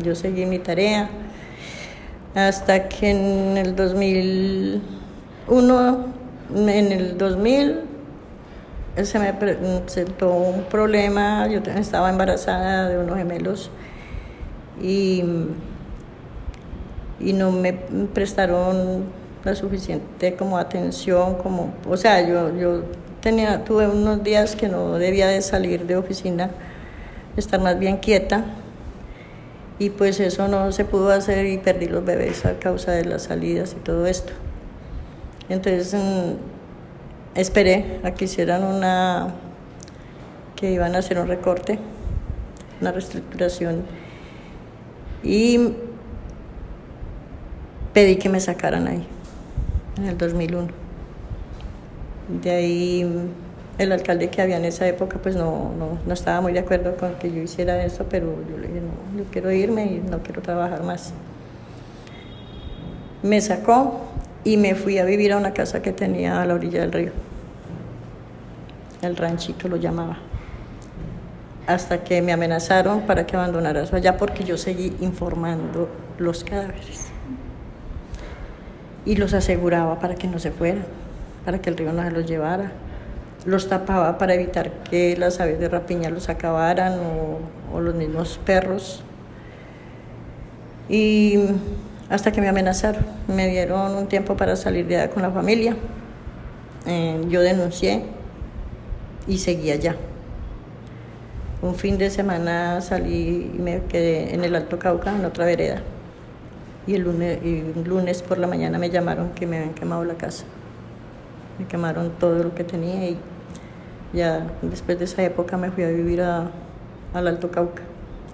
yo 0.03 0.15
seguí 0.15 0.45
mi 0.45 0.59
tarea 0.59 1.09
hasta 2.35 2.89
que 2.89 3.09
en 3.11 3.57
el 3.57 3.73
2001, 5.50 6.06
en 6.56 6.91
el 6.91 7.18
2000 7.18 7.79
se 9.03 9.18
me 9.18 9.34
presentó 9.34 10.32
un 10.32 10.63
problema, 10.63 11.48
yo 11.48 11.60
estaba 11.75 12.10
embarazada 12.10 12.88
de 12.88 13.00
unos 13.00 13.17
gemelos 13.17 13.71
y, 14.82 15.23
y 17.19 17.34
no 17.34 17.52
me 17.52 17.73
prestaron 18.13 19.06
la 19.43 19.56
suficiente 19.56 20.36
como 20.36 20.58
atención, 20.58 21.36
como, 21.36 21.73
o 21.88 21.97
sea, 21.97 22.21
yo, 22.28 22.56
yo 22.56 22.84
tenía, 23.21 23.63
tuve 23.63 23.88
unos 23.88 24.23
días 24.23 24.56
que 24.56 24.67
no 24.67 24.97
debía 25.00 25.28
de 25.28 25.41
salir 25.41 25.88
de 25.88 25.95
oficina, 25.95 26.52
estar 27.38 27.60
más 27.60 27.80
bien 27.80 27.97
quieta, 27.97 28.43
y 29.80 29.89
pues 29.91 30.19
eso 30.19 30.47
no 30.47 30.71
se 30.73 30.84
pudo 30.84 31.10
hacer 31.12 31.45
y 31.45 31.58
perdí 31.58 31.88
los 31.88 32.04
bebés 32.04 32.45
a 32.45 32.60
causa 32.60 32.91
de 32.91 33.06
las 33.06 33.23
salidas 33.23 33.76
y 33.80 33.82
todo 33.82 34.06
esto. 34.06 34.34
Entonces 35.49 35.93
mm, 35.93 37.39
esperé 37.39 37.99
a 38.03 38.12
que 38.12 38.25
hicieran 38.25 38.63
una, 38.63 39.33
que 40.55 40.71
iban 40.71 40.95
a 40.95 40.99
hacer 40.99 41.19
un 41.19 41.27
recorte, 41.27 41.79
una 42.79 42.91
reestructuración, 42.91 43.83
y 45.23 45.73
pedí 47.93 48.17
que 48.17 48.29
me 48.29 48.39
sacaran 48.39 48.88
ahí 48.88 49.05
en 49.97 50.05
el 50.05 50.17
2001. 50.17 50.67
De 52.41 52.51
ahí 52.51 53.29
el 53.79 53.91
alcalde 53.91 54.29
que 54.29 54.41
había 54.41 54.57
en 54.57 54.65
esa 54.65 54.88
época 54.88 55.17
pues 55.21 55.35
no, 55.35 55.71
no, 56.05 56.13
estaba 56.13 56.41
muy 56.41 56.53
de 56.53 56.59
acuerdo 56.59 56.95
con 56.97 57.15
que 57.15 57.31
yo 57.31 57.41
hiciera 57.41 57.83
eso, 57.83 58.05
pero 58.09 58.35
yo 58.49 58.57
le 58.57 58.67
dije, 58.67 58.81
no, 58.81 59.17
yo 59.17 59.23
quiero 59.31 59.51
irme 59.51 59.85
y 59.85 59.99
no 59.99 60.19
quiero 60.19 60.41
trabajar 60.41 60.83
más. 60.83 61.13
Me 63.23 63.41
sacó 63.41 64.09
y 64.49 64.57
me 64.57 64.73
fui 64.73 64.97
a 64.97 65.05
vivir 65.05 65.31
a 65.31 65.38
una 65.38 65.53
casa 65.53 65.83
que 65.83 65.91
tenía 65.91 66.41
a 66.41 66.45
la 66.45 66.55
orilla 66.55 66.81
del 66.81 66.91
río. 66.91 67.12
El 69.03 69.15
ranchito 69.15 69.67
lo 69.67 69.77
llamaba. 69.77 70.17
Hasta 71.67 72.03
que 72.03 72.23
me 72.23 72.31
amenazaron 72.31 73.01
para 73.01 73.27
que 73.27 73.35
abandonara 73.35 73.83
eso 73.83 73.95
allá 73.95 74.17
porque 74.17 74.43
yo 74.43 74.57
seguí 74.57 74.95
informando 75.01 75.88
los 76.17 76.43
cadáveres 76.43 77.12
y 79.05 79.17
los 79.17 79.35
aseguraba 79.35 79.99
para 79.99 80.15
que 80.15 80.27
no 80.27 80.39
se 80.39 80.49
fueran, 80.49 80.85
para 81.45 81.62
que 81.62 81.69
el 81.69 81.77
río 81.77 81.93
no 81.93 82.01
se 82.01 82.09
los 82.09 82.25
llevara. 82.25 82.71
Los 83.45 83.69
tapaba 83.69 84.17
para 84.17 84.33
evitar 84.33 84.71
que 84.83 85.15
las 85.15 85.39
aves 85.39 85.59
de 85.59 85.69
rapiña 85.69 86.09
los 86.09 86.27
acabaran 86.27 86.99
o, 87.71 87.79
los 87.79 87.93
mismos 87.93 88.39
perros. 88.43 89.03
Y 90.89 91.38
hasta 92.10 92.32
que 92.32 92.41
me 92.41 92.50
amenazaron, 92.50 93.06
me 93.28 93.48
dieron 93.48 93.95
un 93.95 94.08
tiempo 94.08 94.36
para 94.36 94.56
salir 94.56 94.88
de 94.88 94.98
allá 94.98 95.10
con 95.10 95.22
la 95.22 95.32
familia. 95.32 95.76
Eh, 96.86 97.26
yo 97.30 97.41
denuncié 97.41 98.04
y 99.28 99.38
seguí 99.38 99.72
allá. 99.72 99.95
Un 101.62 101.76
fin 101.76 101.98
de 101.98 102.10
semana 102.10 102.82
salí 102.82 103.52
y 103.54 103.60
me 103.60 103.82
quedé 103.84 104.34
en 104.34 104.43
el 104.43 104.56
Alto 104.56 104.80
Cauca, 104.80 105.15
en 105.15 105.26
otra 105.26 105.45
vereda 105.45 105.82
y 106.89 106.95
el 106.95 107.04
lunes, 107.04 108.24
por 108.24 108.39
la 108.39 108.48
mañana 108.48 108.80
me 108.80 108.89
llamaron 108.89 109.30
que 109.32 109.45
me 109.45 109.58
habían 109.58 109.76
quemado 109.76 110.04
la 110.06 110.15
casa. 110.15 110.43
Me 111.60 111.67
quemaron 111.67 112.12
todo 112.19 112.43
lo 112.43 112.56
que 112.56 112.63
tenía 112.63 113.10
y 113.10 113.17
ya 114.12 114.48
después 114.63 114.98
de 114.98 115.06
esa 115.06 115.22
época 115.24 115.56
me 115.56 115.69
fui 115.69 115.84
a 115.84 115.89
vivir 115.89 116.22
a, 116.22 116.50
al 117.13 117.28
Alto 117.28 117.52
Cauca, 117.52 117.84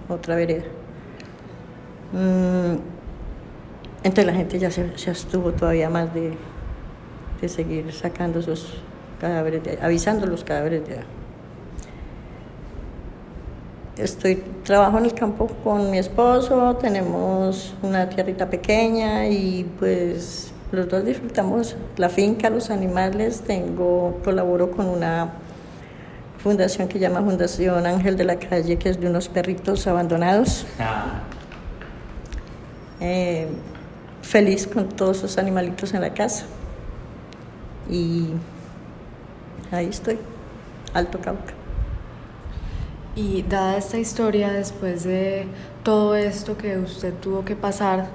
otra 0.08 0.36
vereda. 0.36 0.64
Mm, 2.12 2.95
entonces 4.02 4.26
la 4.26 4.34
gente 4.34 4.58
ya 4.58 4.70
se, 4.70 4.96
se 4.96 5.10
estuvo 5.10 5.52
todavía 5.52 5.90
más 5.90 6.12
de, 6.14 6.32
de, 7.40 7.48
seguir 7.48 7.92
sacando 7.92 8.40
esos 8.40 8.80
cadáveres, 9.20 9.62
avisando 9.82 10.26
los 10.26 10.44
cadáveres 10.44 10.86
de 10.86 11.00
estoy 13.96 14.42
trabajo 14.64 14.98
en 14.98 15.06
el 15.06 15.14
campo 15.14 15.46
con 15.64 15.90
mi 15.90 15.98
esposo, 15.98 16.76
tenemos 16.76 17.74
una 17.82 18.08
tierrita 18.08 18.48
pequeña 18.48 19.26
y 19.26 19.64
pues 19.78 20.52
los 20.72 20.88
dos 20.88 21.04
disfrutamos 21.04 21.76
la 21.96 22.08
finca, 22.08 22.50
los 22.50 22.70
animales. 22.70 23.42
Tengo 23.46 24.20
colaboro 24.24 24.70
con 24.70 24.86
una 24.86 25.30
fundación 26.38 26.88
que 26.88 26.98
llama 26.98 27.22
Fundación 27.22 27.86
Ángel 27.86 28.16
de 28.16 28.24
la 28.24 28.36
Calle, 28.36 28.76
que 28.76 28.90
es 28.90 29.00
de 29.00 29.08
unos 29.08 29.28
perritos 29.28 29.86
abandonados. 29.86 30.66
Ah. 30.78 31.22
Eh, 33.00 33.46
feliz 34.26 34.66
con 34.66 34.88
todos 34.88 35.18
esos 35.18 35.38
animalitos 35.38 35.94
en 35.94 36.00
la 36.00 36.12
casa. 36.12 36.46
Y 37.88 38.30
ahí 39.70 39.86
estoy, 39.86 40.18
Alto 40.92 41.20
Cauca. 41.20 41.54
Y 43.14 43.44
dada 43.44 43.76
esta 43.76 43.98
historia, 43.98 44.52
después 44.52 45.04
de 45.04 45.46
todo 45.84 46.16
esto 46.16 46.58
que 46.58 46.76
usted 46.76 47.14
tuvo 47.14 47.44
que 47.44 47.54
pasar, 47.54 48.08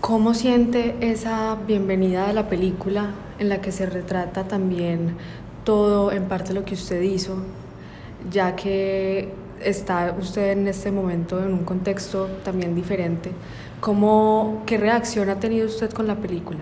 ¿cómo 0.00 0.32
siente 0.32 0.96
esa 1.00 1.56
bienvenida 1.66 2.26
de 2.26 2.32
la 2.32 2.48
película 2.48 3.10
en 3.38 3.50
la 3.50 3.60
que 3.60 3.72
se 3.72 3.86
retrata 3.86 4.44
también 4.44 5.16
todo 5.64 6.10
en 6.10 6.24
parte 6.24 6.54
lo 6.54 6.64
que 6.64 6.74
usted 6.74 7.02
hizo, 7.02 7.36
ya 8.30 8.56
que 8.56 9.32
está 9.62 10.16
usted 10.18 10.52
en 10.52 10.66
este 10.66 10.90
momento 10.90 11.38
en 11.38 11.52
un 11.52 11.64
contexto 11.64 12.28
también 12.42 12.74
diferente? 12.74 13.30
¿Cómo, 13.80 14.62
¿Qué 14.66 14.76
reacción 14.76 15.30
ha 15.30 15.40
tenido 15.40 15.66
usted 15.66 15.90
con 15.90 16.06
la 16.06 16.16
película? 16.16 16.60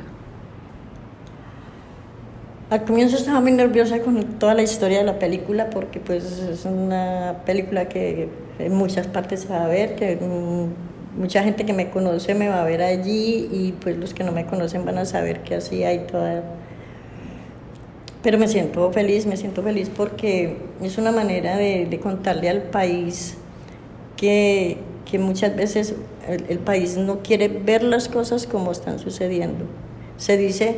Al 2.71 2.85
comienzo 2.85 3.17
estaba 3.17 3.41
muy 3.41 3.53
nerviosa 3.53 4.01
con 4.01 4.23
toda 4.39 4.55
la 4.55 4.63
historia 4.63 4.99
de 4.99 5.05
la 5.05 5.19
película 5.19 5.71
porque 5.71 6.01
pues 6.01 6.25
es 6.41 6.67
una 6.67 7.39
película 7.47 7.89
que 7.89 8.29
en 8.59 8.75
muchas 8.75 9.07
partes 9.07 9.41
se 9.41 9.49
va 9.49 9.65
a 9.65 9.69
ver, 9.69 9.97
que 9.97 10.17
mm, 10.17 11.21
mucha 11.21 11.43
gente 11.43 11.65
que 11.65 11.73
me 11.73 11.91
conoce 11.91 12.35
me 12.35 12.49
va 12.49 12.63
a 12.63 12.65
ver 12.65 12.83
allí 12.83 13.49
y 13.51 13.75
pues 13.81 13.97
los 13.97 14.15
que 14.15 14.23
no 14.23 14.33
me 14.33 14.47
conocen 14.47 14.85
van 14.85 14.99
a 14.99 15.05
saber 15.05 15.41
que 15.43 15.55
así 15.57 15.85
hay 15.85 16.01
toda... 16.01 16.43
Pero 18.23 18.37
me 18.37 18.49
siento 18.49 18.93
feliz, 18.93 19.27
me 19.27 19.37
siento 19.37 19.63
feliz 19.63 19.91
porque 19.95 20.59
es 20.83 20.99
una 20.99 21.13
manera 21.13 21.57
de, 21.57 21.99
contarle 22.03 22.51
al 22.51 22.63
país 22.63 23.39
que, 24.17 24.77
que 25.11 25.19
muchas 25.19 25.57
veces 25.57 25.95
el 26.49 26.59
país 26.59 26.99
no 26.99 27.21
quiere 27.21 27.49
ver 27.49 27.83
las 27.83 28.09
cosas 28.09 28.47
como 28.47 28.73
están 28.73 28.99
sucediendo. 28.99 29.65
Se 30.19 30.37
dice 30.37 30.77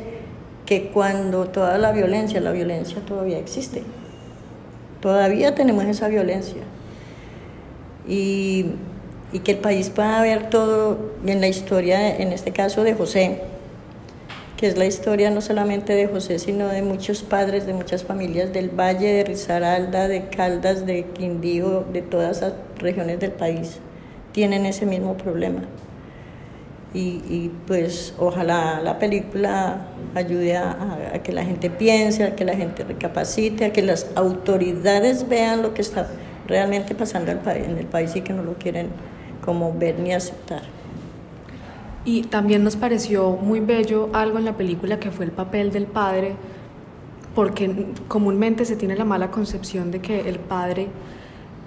que 0.67 0.91
cuando 0.91 1.47
toda 1.47 1.79
la 1.79 1.91
violencia, 1.91 2.41
la 2.41 2.53
violencia 2.53 3.01
todavía 3.05 3.39
existe. 3.39 3.83
Todavía 5.01 5.55
tenemos 5.57 5.85
esa 5.87 6.07
violencia. 6.07 6.63
Y, 8.07 8.67
que 9.45 9.53
el 9.53 9.59
país 9.59 9.91
pueda 9.91 10.21
ver 10.23 10.51
todo 10.51 11.13
en 11.25 11.41
la 11.41 11.49
historia, 11.49 12.17
en 12.17 12.33
este 12.33 12.53
caso 12.53 12.83
de 12.85 12.95
José, 12.95 13.41
que 14.57 14.67
es 14.67 14.77
la 14.77 14.87
historia 14.87 15.31
no 15.31 15.41
solamente 15.41 15.95
de 15.95 16.07
José, 16.07 16.39
sino 16.39 16.69
de 16.69 16.83
muchos 16.83 17.23
padres, 17.23 17.65
de 17.67 17.73
muchas 17.73 18.05
familias 18.05 18.53
del 18.53 18.71
Valle, 18.71 19.13
de 19.13 19.25
Risaralda, 19.25 20.07
de 20.09 20.29
Caldas, 20.29 20.85
de 20.85 21.05
Quindío, 21.05 21.85
de 21.93 22.03
todas 22.03 22.43
las 22.43 22.55
regiones 22.79 23.21
del 23.21 23.33
país, 23.33 23.79
tienen 24.33 24.67
ese 24.67 24.87
mismo 24.87 25.17
problema 25.17 25.63
y, 26.93 27.51
pues 27.67 28.15
ojalá 28.19 28.81
la 28.83 28.99
película 28.99 29.87
ayude 30.15 30.57
a, 30.57 31.21
que 31.23 31.33
la 31.33 31.45
gente 31.45 31.71
piense, 31.71 32.25
a 32.25 32.35
que 32.35 32.45
la 32.45 32.57
gente 32.57 32.83
recapacite, 32.83 33.67
a 33.67 33.73
que 33.73 33.83
las 33.83 34.11
autoridades 34.17 35.29
vean 35.29 35.63
lo 35.63 35.73
que 35.73 35.83
está 35.83 36.09
realmente 36.49 36.97
pasando 36.97 37.31
en 37.31 37.79
el 37.79 37.87
país 37.87 38.17
y 38.17 38.23
que 38.23 38.33
no 38.33 38.43
lo 38.43 38.55
quieren 38.55 38.89
como 39.45 39.73
ver 39.73 40.01
ni 40.01 40.13
aceptar. 40.13 40.63
Y 42.05 42.23
también 42.23 42.65
nos 42.65 42.77
pareció 42.77 43.33
muy 43.33 43.61
bello 43.61 44.09
algo 44.13 44.39
en 44.39 44.47
la 44.47 44.57
película 44.57 44.99
que 44.99 45.13
fue 45.13 45.27
el 45.27 45.33
papel 45.33 45.71
del 45.71 45.87
padre, 45.87 46.35
porque 47.37 47.87
comúnmente 48.09 48.65
se 48.65 48.75
tiene 48.75 48.97
la 48.97 49.05
mala 49.05 49.31
concepción 49.31 49.93
de 49.93 50.01
que 50.01 50.29
el 50.29 50.41
padre 50.41 50.89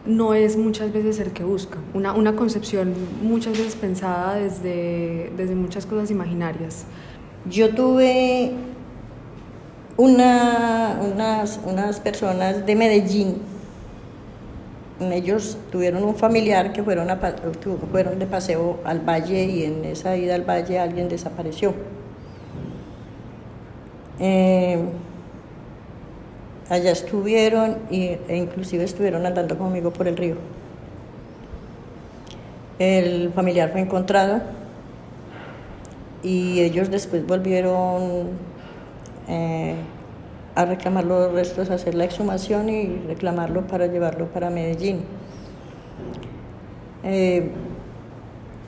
no 0.05 0.33
es 0.33 0.57
muchas 0.57 0.91
veces 0.91 1.19
el 1.19 1.31
que 1.31 1.43
busca, 1.43 1.77
una, 1.93 2.13
una 2.13 2.35
concepción 2.35 2.93
muchas 3.21 3.57
veces 3.57 3.75
pensada 3.75 4.35
desde, 4.35 5.31
desde 5.37 5.55
muchas 5.55 5.85
cosas 5.85 6.11
imaginarias. 6.11 6.85
Yo 7.49 7.73
tuve 7.73 8.51
una, 9.97 10.99
unas, 11.13 11.59
unas 11.65 11.99
personas 11.99 12.65
de 12.65 12.75
Medellín, 12.75 13.37
ellos 15.11 15.57
tuvieron 15.71 16.03
un 16.03 16.15
familiar 16.15 16.71
que 16.71 16.83
fueron, 16.83 17.07
fueron 17.91 18.19
de 18.19 18.25
paseo 18.25 18.79
al 18.85 18.99
valle 18.99 19.43
y 19.45 19.63
en 19.63 19.85
esa 19.85 20.15
ida 20.15 20.35
al 20.35 20.43
valle 20.43 20.79
alguien 20.79 21.09
desapareció. 21.09 21.73
Eh, 24.19 24.79
Allá 26.69 26.91
estuvieron 26.91 27.77
e 27.91 28.19
inclusive 28.29 28.83
estuvieron 28.83 29.25
andando 29.25 29.57
conmigo 29.57 29.91
por 29.91 30.07
el 30.07 30.15
río. 30.15 30.37
El 32.79 33.31
familiar 33.33 33.71
fue 33.71 33.81
encontrado 33.81 34.41
y 36.23 36.61
ellos 36.61 36.89
después 36.89 37.25
volvieron 37.27 38.29
eh, 39.27 39.75
a 40.55 40.65
reclamar 40.65 41.03
los 41.03 41.31
restos, 41.33 41.69
a 41.69 41.75
hacer 41.75 41.95
la 41.95 42.05
exhumación 42.05 42.69
y 42.69 43.01
reclamarlo 43.07 43.67
para 43.67 43.87
llevarlo 43.87 44.27
para 44.27 44.49
Medellín. 44.49 45.01
Eh, 47.03 47.49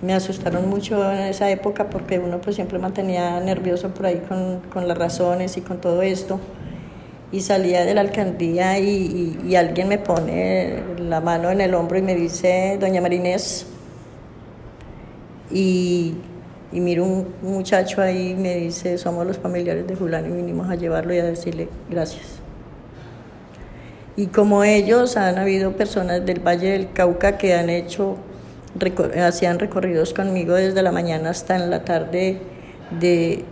me 0.02 0.14
asustaron 0.14 0.70
mucho 0.70 1.12
en 1.12 1.20
esa 1.22 1.50
época 1.50 1.90
porque 1.90 2.20
uno 2.20 2.42
pues 2.42 2.58
siempre 2.58 2.78
mantenía 2.78 3.40
nervioso 3.40 3.90
por 3.90 4.06
ahí 4.06 4.22
con, 4.28 4.60
con 4.72 4.88
las 4.88 4.98
razones 4.98 5.56
y 5.56 5.62
con 5.62 5.80
todo 5.80 6.02
esto 6.02 6.40
y 7.36 7.42
salía 7.42 7.84
de 7.84 7.94
la 7.94 8.00
alcaldía 8.00 8.80
y, 8.80 9.56
alguien 9.58 9.90
me 9.90 9.98
pone 9.98 10.80
la 10.98 11.20
mano 11.20 11.52
en 11.52 11.60
el 11.60 11.74
hombro 11.74 11.98
y 11.98 12.02
me 12.02 12.16
dice, 12.16 12.78
doña 12.80 13.02
Marinés, 13.02 13.66
y, 15.52 16.16
y 16.72 16.80
miro 16.80 17.04
un 17.04 17.28
muchacho 17.42 18.02
ahí 18.02 18.30
y 18.30 18.36
me 18.36 18.56
dice, 18.56 18.98
somos 18.98 19.28
los 19.28 19.38
familiares 19.38 19.86
de 19.86 19.96
Julano 19.96 20.30
y 20.30 20.38
vinimos 20.38 20.70
a 20.70 20.76
llevarlo 20.76 21.14
y 21.14 21.18
a 21.18 21.26
decirle 21.26 21.68
gracias. 21.90 22.40
Y 24.16 24.28
como 24.28 24.64
ellos, 24.64 25.18
han 25.18 25.38
habido 25.38 25.74
personas 25.74 26.26
del 26.26 26.40
Valle 26.40 26.72
del 26.72 26.94
Cauca 26.94 27.38
que 27.38 27.54
han 27.54 27.70
hecho, 27.70 28.16
hacían 29.22 29.60
recorridos 29.60 30.14
conmigo 30.14 30.54
desde 30.54 30.82
la 30.82 30.94
mañana 30.94 31.32
hasta 31.32 31.58
en 31.58 31.70
la 31.70 31.84
tarde 31.84 32.40
de 32.98 33.44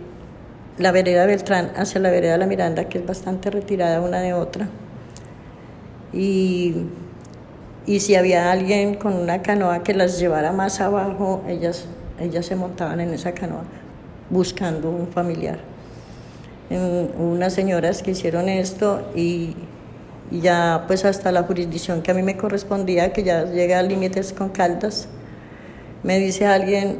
la 0.78 0.92
vereda 0.92 1.26
Beltrán 1.26 1.72
hacia 1.76 2.00
la 2.00 2.10
vereda 2.10 2.36
La 2.36 2.46
Miranda, 2.46 2.88
que 2.88 2.98
es 2.98 3.06
bastante 3.06 3.50
retirada 3.50 4.00
una 4.00 4.20
de 4.20 4.32
otra. 4.32 4.68
Y, 6.12 6.86
y 7.86 8.00
si 8.00 8.14
había 8.14 8.50
alguien 8.50 8.94
con 8.94 9.14
una 9.14 9.42
canoa 9.42 9.82
que 9.82 9.94
las 9.94 10.18
llevara 10.18 10.52
más 10.52 10.80
abajo, 10.80 11.42
ellas, 11.48 11.86
ellas 12.20 12.46
se 12.46 12.56
montaban 12.56 13.00
en 13.00 13.12
esa 13.12 13.32
canoa 13.32 13.64
buscando 14.30 14.90
un 14.90 15.08
familiar. 15.08 15.58
unas 16.70 17.52
señoras 17.52 18.02
que 18.02 18.12
hicieron 18.12 18.48
esto 18.48 19.10
y, 19.14 19.54
ya 20.30 20.84
pues 20.86 21.04
hasta 21.04 21.30
la 21.30 21.42
jurisdicción 21.42 22.02
que 22.02 22.10
a 22.10 22.14
mí 22.14 22.22
me 22.22 22.36
correspondía, 22.36 23.12
que 23.12 23.22
ya 23.22 23.44
llega 23.44 23.78
a 23.78 23.82
límites 23.82 24.32
con 24.32 24.48
Caldas, 24.48 25.08
me 26.02 26.18
dice 26.18 26.46
alguien, 26.46 26.98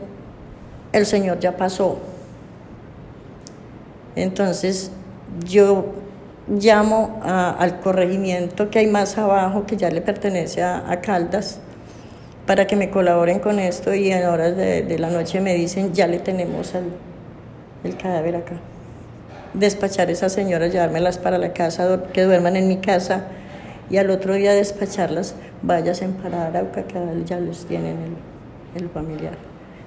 el 0.93 1.07
señor 1.07 1.41
ya 1.41 1.57
pasó, 1.57 1.99
entonces 4.17 4.91
yo 5.45 5.87
llamo 6.49 7.21
al 7.23 7.81
corregimiento 7.81 8.71
que 8.71 8.81
hay 8.81 8.87
más 8.87 9.19
abajo, 9.19 9.65
que 9.67 9.77
ya 9.77 9.91
le 9.91 10.01
pertenece 10.01 10.63
a, 10.63 11.01
Caldas, 11.01 11.61
para 12.47 12.67
que 12.67 12.77
me 12.77 12.91
colaboren 12.91 13.41
con 13.41 13.59
esto 13.59 13.95
y 13.95 14.11
en 14.11 14.27
horas 14.27 14.57
de, 14.57 14.99
la 14.99 15.11
noche 15.11 15.41
me 15.41 15.55
dicen, 15.55 15.93
ya 15.95 16.07
le 16.07 16.19
tenemos 16.19 16.73
el 16.75 17.97
cadáver 17.97 18.37
acá. 18.37 18.55
Despachar 19.55 20.09
a 20.09 20.13
esas 20.13 20.33
señoras, 20.33 20.73
llevármelas 20.73 21.19
para 21.19 21.39
la 21.39 21.53
casa, 21.53 22.03
que 22.13 22.23
duerman 22.23 22.57
en 22.57 22.69
mi 22.69 22.79
casa 22.79 23.25
y 23.89 23.99
al 23.99 24.11
otro 24.11 24.35
día 24.35 24.53
despacharlas, 24.53 25.35
vayas 25.63 26.03
en 26.03 26.13
para 26.15 26.47
Arauca, 26.47 26.83
que 26.85 26.99
ya 27.25 27.39
les 27.39 27.65
tienen 27.65 27.97
el, 28.75 28.83
el 28.83 28.91
familiar. 28.91 29.35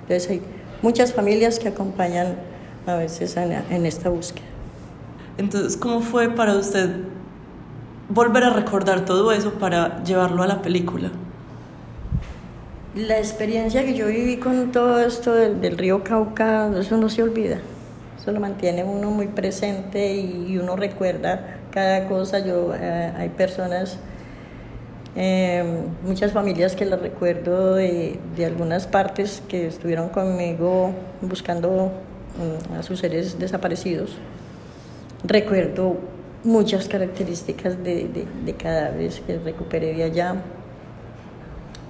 Entonces 0.04 0.30
hay 0.30 0.42
muchas 0.82 1.14
familias 1.14 1.60
que 1.60 1.68
acompañan 1.68 2.36
a 2.88 2.96
veces 2.96 3.36
en, 3.38 3.86
esta 3.86 4.10
búsqueda. 4.10 4.46
Entonces, 5.38 5.78
¿cómo 5.78 6.00
fue 6.00 6.30
para 6.30 6.56
usted 6.56 6.90
volver 8.10 8.46
a 8.46 8.50
recordar 8.50 9.06
todo 9.06 9.32
eso 9.34 9.54
para 9.54 10.04
llevarlo 10.04 10.42
a 10.42 10.48
la 10.48 10.62
película? 10.62 11.12
La 12.96 13.18
experiencia 13.18 13.86
que 13.86 13.94
yo 13.94 14.08
viví 14.08 14.38
con 14.38 14.72
todo 14.72 15.00
esto 15.00 15.36
del, 15.36 15.78
río 15.78 16.04
Cauca, 16.04 16.72
eso 16.80 16.98
no 16.98 17.10
se 17.10 17.24
olvida. 17.24 17.60
Eso 18.20 18.32
lo 18.32 18.40
mantiene 18.40 18.84
uno 18.84 19.12
muy 19.12 19.28
presente 19.28 20.16
y, 20.16 20.58
uno 20.58 20.76
recuerda 20.78 21.60
cada 21.72 22.08
cosa. 22.08 22.40
Yo, 22.40 22.74
eh, 22.74 23.14
hay 23.16 23.30
personas, 23.30 24.00
eh, 25.16 25.64
muchas 26.04 26.32
familias 26.32 26.76
que 26.76 26.86
las 26.86 27.02
recuerdo 27.02 27.76
de, 27.76 28.18
de 28.36 28.46
algunas 28.46 28.88
partes 28.88 29.44
que 29.48 29.68
estuvieron 29.68 30.10
conmigo 30.10 30.92
buscando 31.22 31.92
a 32.78 32.84
sus 32.84 33.00
seres 33.00 33.40
desaparecidos, 33.40 34.18
recuerdo 35.24 35.98
muchas 36.44 36.88
características 36.88 37.84
de, 37.84 38.28
de, 38.46 38.54
cadáveres 38.56 39.22
que 39.26 39.38
recuperé 39.40 39.94
de 39.94 40.04
allá. 40.04 40.36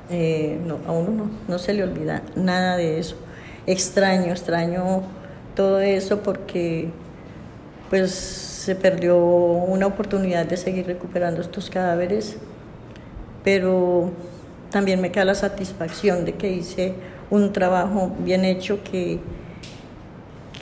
Eh, 0.09 0.57
no, 0.65 0.79
a 0.87 0.91
uno 0.93 1.11
no, 1.11 1.29
no 1.47 1.59
se 1.59 1.73
le 1.73 1.83
olvida 1.83 2.23
nada 2.35 2.77
de 2.77 2.99
eso. 2.99 3.15
Extraño, 3.65 4.31
extraño 4.31 5.03
todo 5.55 5.79
eso 5.81 6.21
porque 6.21 6.89
pues 7.89 8.11
se 8.11 8.75
perdió 8.75 9.17
una 9.17 9.87
oportunidad 9.87 10.45
de 10.45 10.57
seguir 10.57 10.87
recuperando 10.87 11.41
estos 11.41 11.69
cadáveres, 11.69 12.37
pero 13.43 14.11
también 14.71 15.01
me 15.01 15.11
queda 15.11 15.25
la 15.25 15.35
satisfacción 15.35 16.25
de 16.25 16.33
que 16.33 16.51
hice 16.51 16.93
un 17.29 17.53
trabajo 17.53 18.11
bien 18.19 18.45
hecho 18.45 18.83
que 18.83 19.19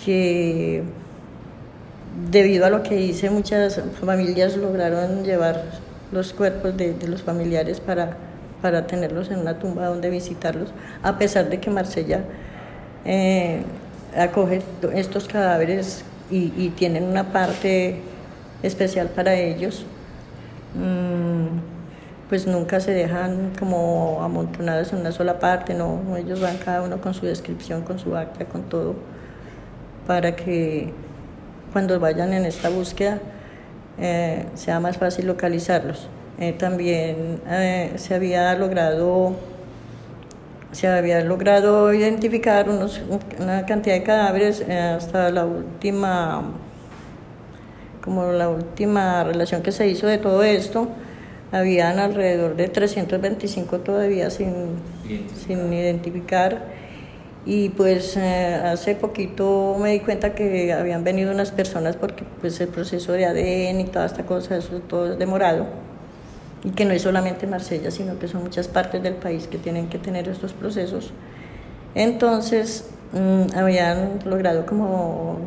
que 0.05 0.83
debido 2.29 2.65
a 2.65 2.69
lo 2.69 2.83
que 2.83 3.01
hice, 3.01 3.29
muchas 3.29 3.81
familias 3.99 4.55
lograron 4.55 5.23
llevar 5.23 5.63
los 6.11 6.33
cuerpos 6.33 6.77
de, 6.77 6.95
los 7.07 7.23
familiares 7.23 7.79
para, 7.79 8.17
para 8.61 8.85
tenerlos 8.87 9.31
en 9.31 9.39
una 9.39 9.57
tumba 9.57 9.87
donde 9.87 10.09
visitarlos, 10.09 10.69
a 11.01 11.17
pesar 11.17 11.49
de 11.49 11.59
que 11.59 11.69
Marsella 11.71 12.21
eh, 13.03 13.63
acoge 14.15 14.61
estos 14.93 15.27
cadáveres 15.27 16.05
y, 16.29 16.69
tienen 16.69 17.03
una 17.03 17.31
parte 17.31 17.99
especial 18.63 19.09
para 19.09 19.35
ellos. 19.35 19.85
Mm, 20.73 21.75
pues 22.29 22.47
nunca 22.47 22.79
se 22.79 22.91
dejan 22.91 23.53
como 23.59 24.19
amontonados 24.23 24.91
en 24.93 24.99
una 25.01 25.11
sola 25.11 25.37
parte, 25.37 25.75
no, 25.75 26.17
ellos 26.17 26.41
van 26.41 26.57
cada 26.57 26.81
uno 26.81 26.99
con 26.99 27.13
su 27.13 27.27
descripción, 27.27 27.83
con 27.83 27.99
su 27.99 28.15
acta, 28.15 28.45
con 28.45 28.63
todo, 28.63 28.95
para 30.07 30.35
que 30.35 30.91
cuando 31.73 31.99
vayan 31.99 32.33
en 32.33 32.45
esta 32.45 32.69
búsqueda 32.69 33.19
eh, 33.97 34.45
sea 34.55 34.79
más 34.79 34.97
fácil 34.97 35.27
localizarlos. 35.27 36.07
Eh, 36.39 36.53
también 36.53 37.41
eh, 37.49 37.93
se 37.95 38.13
había 38.13 38.53
logrado 38.55 39.35
se 40.71 40.87
había 40.87 41.21
logrado 41.21 41.93
identificar 41.93 42.69
unos, 42.69 43.01
una 43.39 43.65
cantidad 43.65 43.95
de 43.95 44.03
cadáveres 44.03 44.61
hasta 44.61 45.31
la 45.31 45.45
última 45.45 46.43
como 48.01 48.31
la 48.33 48.49
última 48.49 49.23
relación 49.23 49.61
que 49.61 49.71
se 49.71 49.87
hizo 49.87 50.07
de 50.07 50.17
todo 50.17 50.43
esto 50.43 50.89
habían 51.53 51.99
alrededor 51.99 52.57
de 52.57 52.67
325 52.67 53.79
todavía 53.79 54.29
sin, 54.29 54.53
sin 55.47 55.71
identificar 55.71 56.74
y 57.45 57.69
pues 57.69 58.17
eh, 58.17 58.55
hace 58.55 58.95
poquito 58.95 59.77
me 59.79 59.91
di 59.91 59.99
cuenta 59.99 60.33
que 60.33 60.73
habían 60.73 61.03
venido 61.03 61.31
unas 61.31 61.51
personas 61.51 61.95
porque 61.95 62.23
pues 62.41 62.59
el 62.59 62.69
proceso 62.69 63.11
de 63.11 63.25
ADN 63.25 63.81
y 63.81 63.83
toda 63.85 64.07
esta 64.07 64.25
cosa, 64.25 64.57
eso 64.57 64.79
todo 64.79 65.13
es 65.13 65.19
demorado 65.19 65.67
y 66.63 66.71
que 66.71 66.85
no 66.85 66.93
es 66.93 67.03
solamente 67.03 67.45
Marsella, 67.45 67.91
sino 67.91 68.17
que 68.17 68.27
son 68.27 68.41
muchas 68.43 68.67
partes 68.67 69.03
del 69.03 69.13
país 69.13 69.47
que 69.47 69.59
tienen 69.59 69.87
que 69.87 69.99
tener 69.99 70.27
estos 70.27 70.53
procesos. 70.53 71.11
Entonces 71.93 72.89
mm, 73.13 73.55
habían 73.55 74.19
logrado 74.25 74.65
como 74.65 75.37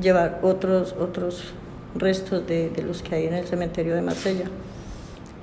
llevar 0.00 0.40
otros, 0.42 0.94
otros 0.98 1.52
restos 1.94 2.46
de, 2.46 2.70
de 2.70 2.82
los 2.82 3.02
que 3.02 3.14
hay 3.14 3.26
en 3.26 3.34
el 3.34 3.46
cementerio 3.46 3.94
de 3.94 4.00
Marsella. 4.00 4.46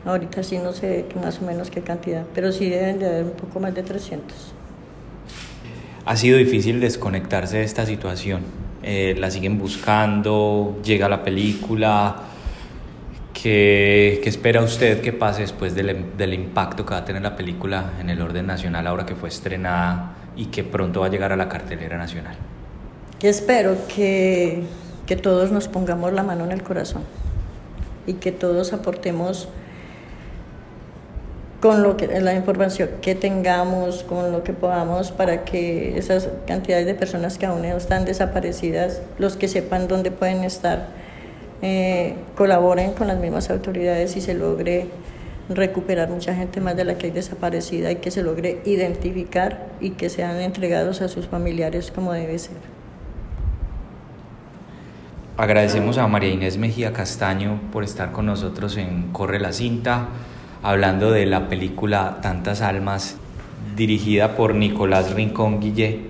Ahorita 0.05 0.41
sí 0.41 0.57
no 0.57 0.73
sé 0.73 1.05
más 1.21 1.39
o 1.39 1.45
menos 1.45 1.69
qué 1.69 1.81
cantidad, 1.81 2.23
pero 2.33 2.51
sí 2.51 2.67
deben 2.67 2.97
de 2.97 3.05
haber 3.05 3.23
un 3.25 3.31
poco 3.31 3.59
más 3.59 3.75
de 3.75 3.83
300. 3.83 4.58
Ha 6.05 6.15
sido 6.15 6.37
difícil 6.37 6.79
desconectarse 6.79 7.57
de 7.57 7.63
esta 7.63 7.85
situación. 7.85 8.41
Eh, 8.83 9.15
la 9.17 9.29
siguen 9.29 9.59
buscando, 9.59 10.79
llega 10.83 11.09
la 11.09 11.23
película. 11.23 12.15
¿Qué, 13.33 14.19
¿Qué, 14.23 14.29
espera 14.29 14.61
usted 14.61 15.01
que 15.01 15.13
pase 15.13 15.41
después 15.41 15.75
del, 15.75 16.17
del, 16.17 16.33
impacto 16.33 16.85
que 16.85 16.93
va 16.93 16.99
a 16.99 17.05
tener 17.05 17.21
la 17.21 17.35
película 17.35 17.93
en 17.99 18.09
el 18.09 18.21
orden 18.21 18.47
nacional 18.47 18.87
ahora 18.87 19.05
que 19.05 19.15
fue 19.15 19.29
estrenada 19.29 20.15
y 20.35 20.47
que 20.47 20.63
pronto 20.63 21.01
va 21.01 21.07
a 21.07 21.09
llegar 21.09 21.31
a 21.31 21.37
la 21.37 21.47
cartelera 21.47 21.97
nacional? 21.97 22.35
Espero 23.21 23.77
que, 23.93 24.63
que 25.05 25.15
todos 25.15 25.51
nos 25.51 25.67
pongamos 25.67 26.13
la 26.13 26.23
mano 26.23 26.45
en 26.45 26.51
el 26.51 26.63
corazón 26.63 27.03
y 28.07 28.13
que 28.13 28.31
todos 28.31 28.73
aportemos 28.73 29.49
con 31.59 31.83
lo 31.83 31.97
que, 31.97 32.07
la 32.21 32.33
información 32.33 32.89
que 33.01 33.15
tengamos, 33.15 34.03
con 34.03 34.31
lo 34.31 34.43
que 34.43 34.53
podamos, 34.53 35.11
para 35.11 35.43
que 35.43 35.97
esas 35.97 36.29
cantidades 36.47 36.85
de 36.85 36.93
personas 36.93 37.37
que 37.37 37.45
aún 37.45 37.65
están 37.65 38.05
desaparecidas, 38.05 39.01
los 39.17 39.35
que 39.35 39.47
sepan 39.47 39.87
dónde 39.87 40.11
pueden 40.11 40.43
estar, 40.43 40.87
eh, 41.61 42.15
colaboren 42.37 42.93
con 42.93 43.07
las 43.07 43.19
mismas 43.19 43.49
autoridades 43.49 44.15
y 44.15 44.21
se 44.21 44.33
logre 44.33 44.87
recuperar 45.49 46.09
mucha 46.09 46.33
gente 46.33 46.61
más 46.61 46.77
de 46.77 46.85
la 46.85 46.97
que 46.97 47.07
hay 47.07 47.11
desaparecida 47.11 47.91
y 47.91 47.97
que 47.97 48.11
se 48.11 48.23
logre 48.23 48.61
identificar 48.65 49.67
y 49.81 49.91
que 49.91 50.09
sean 50.09 50.39
entregados 50.39 51.01
a 51.01 51.09
sus 51.09 51.27
familiares 51.27 51.91
como 51.91 52.13
debe 52.13 52.39
ser. 52.39 52.57
Agradecemos 55.35 55.97
a 55.97 56.07
María 56.07 56.29
Inés 56.29 56.57
Mejía 56.57 56.93
Castaño 56.93 57.59
por 57.71 57.83
estar 57.83 58.11
con 58.11 58.25
nosotros 58.25 58.77
en 58.77 59.11
Corre 59.11 59.39
la 59.39 59.51
Cinta 59.51 60.09
hablando 60.63 61.11
de 61.11 61.25
la 61.25 61.49
película 61.49 62.19
Tantas 62.21 62.61
Almas, 62.61 63.17
dirigida 63.75 64.35
por 64.35 64.55
Nicolás 64.55 65.13
Rincón 65.13 65.59
Guillé. 65.59 66.09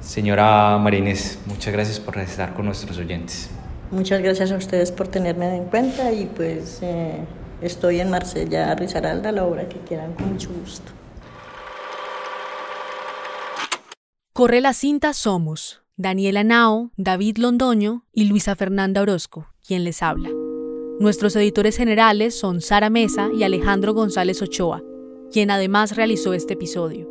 Señora 0.00 0.78
Marínez, 0.78 1.38
muchas 1.46 1.72
gracias 1.72 2.00
por 2.00 2.18
estar 2.18 2.54
con 2.54 2.66
nuestros 2.66 2.98
oyentes. 2.98 3.50
Muchas 3.90 4.22
gracias 4.22 4.52
a 4.52 4.56
ustedes 4.56 4.92
por 4.92 5.08
tenerme 5.08 5.56
en 5.56 5.64
cuenta 5.64 6.12
y 6.12 6.26
pues 6.26 6.78
eh, 6.82 7.16
estoy 7.60 8.00
en 8.00 8.10
Marsella, 8.10 8.74
Rizaralda, 8.74 9.32
la 9.32 9.44
obra 9.44 9.68
que 9.68 9.78
quieran 9.80 10.12
con 10.14 10.32
mucho 10.32 10.50
gusto. 10.50 10.92
Corre 14.32 14.60
la 14.60 14.72
cinta 14.72 15.12
Somos, 15.12 15.82
Daniela 15.96 16.44
Nao, 16.44 16.92
David 16.96 17.36
Londoño 17.38 18.06
y 18.12 18.24
Luisa 18.24 18.54
Fernanda 18.54 19.02
Orozco, 19.02 19.48
quien 19.66 19.84
les 19.84 20.02
habla. 20.02 20.30
Nuestros 21.00 21.34
editores 21.34 21.78
generales 21.78 22.34
son 22.34 22.60
Sara 22.60 22.90
Mesa 22.90 23.30
y 23.34 23.42
Alejandro 23.42 23.94
González 23.94 24.42
Ochoa, 24.42 24.82
quien 25.32 25.50
además 25.50 25.96
realizó 25.96 26.34
este 26.34 26.52
episodio. 26.52 27.08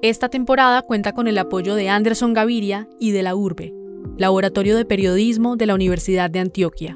Esta 0.00 0.30
temporada 0.30 0.80
cuenta 0.80 1.12
con 1.12 1.28
el 1.28 1.36
apoyo 1.36 1.74
de 1.74 1.90
Anderson 1.90 2.32
Gaviria 2.32 2.88
y 2.98 3.10
de 3.10 3.22
la 3.22 3.34
URBE, 3.34 3.74
Laboratorio 4.16 4.74
de 4.74 4.86
Periodismo 4.86 5.56
de 5.56 5.66
la 5.66 5.74
Universidad 5.74 6.30
de 6.30 6.38
Antioquia. 6.38 6.94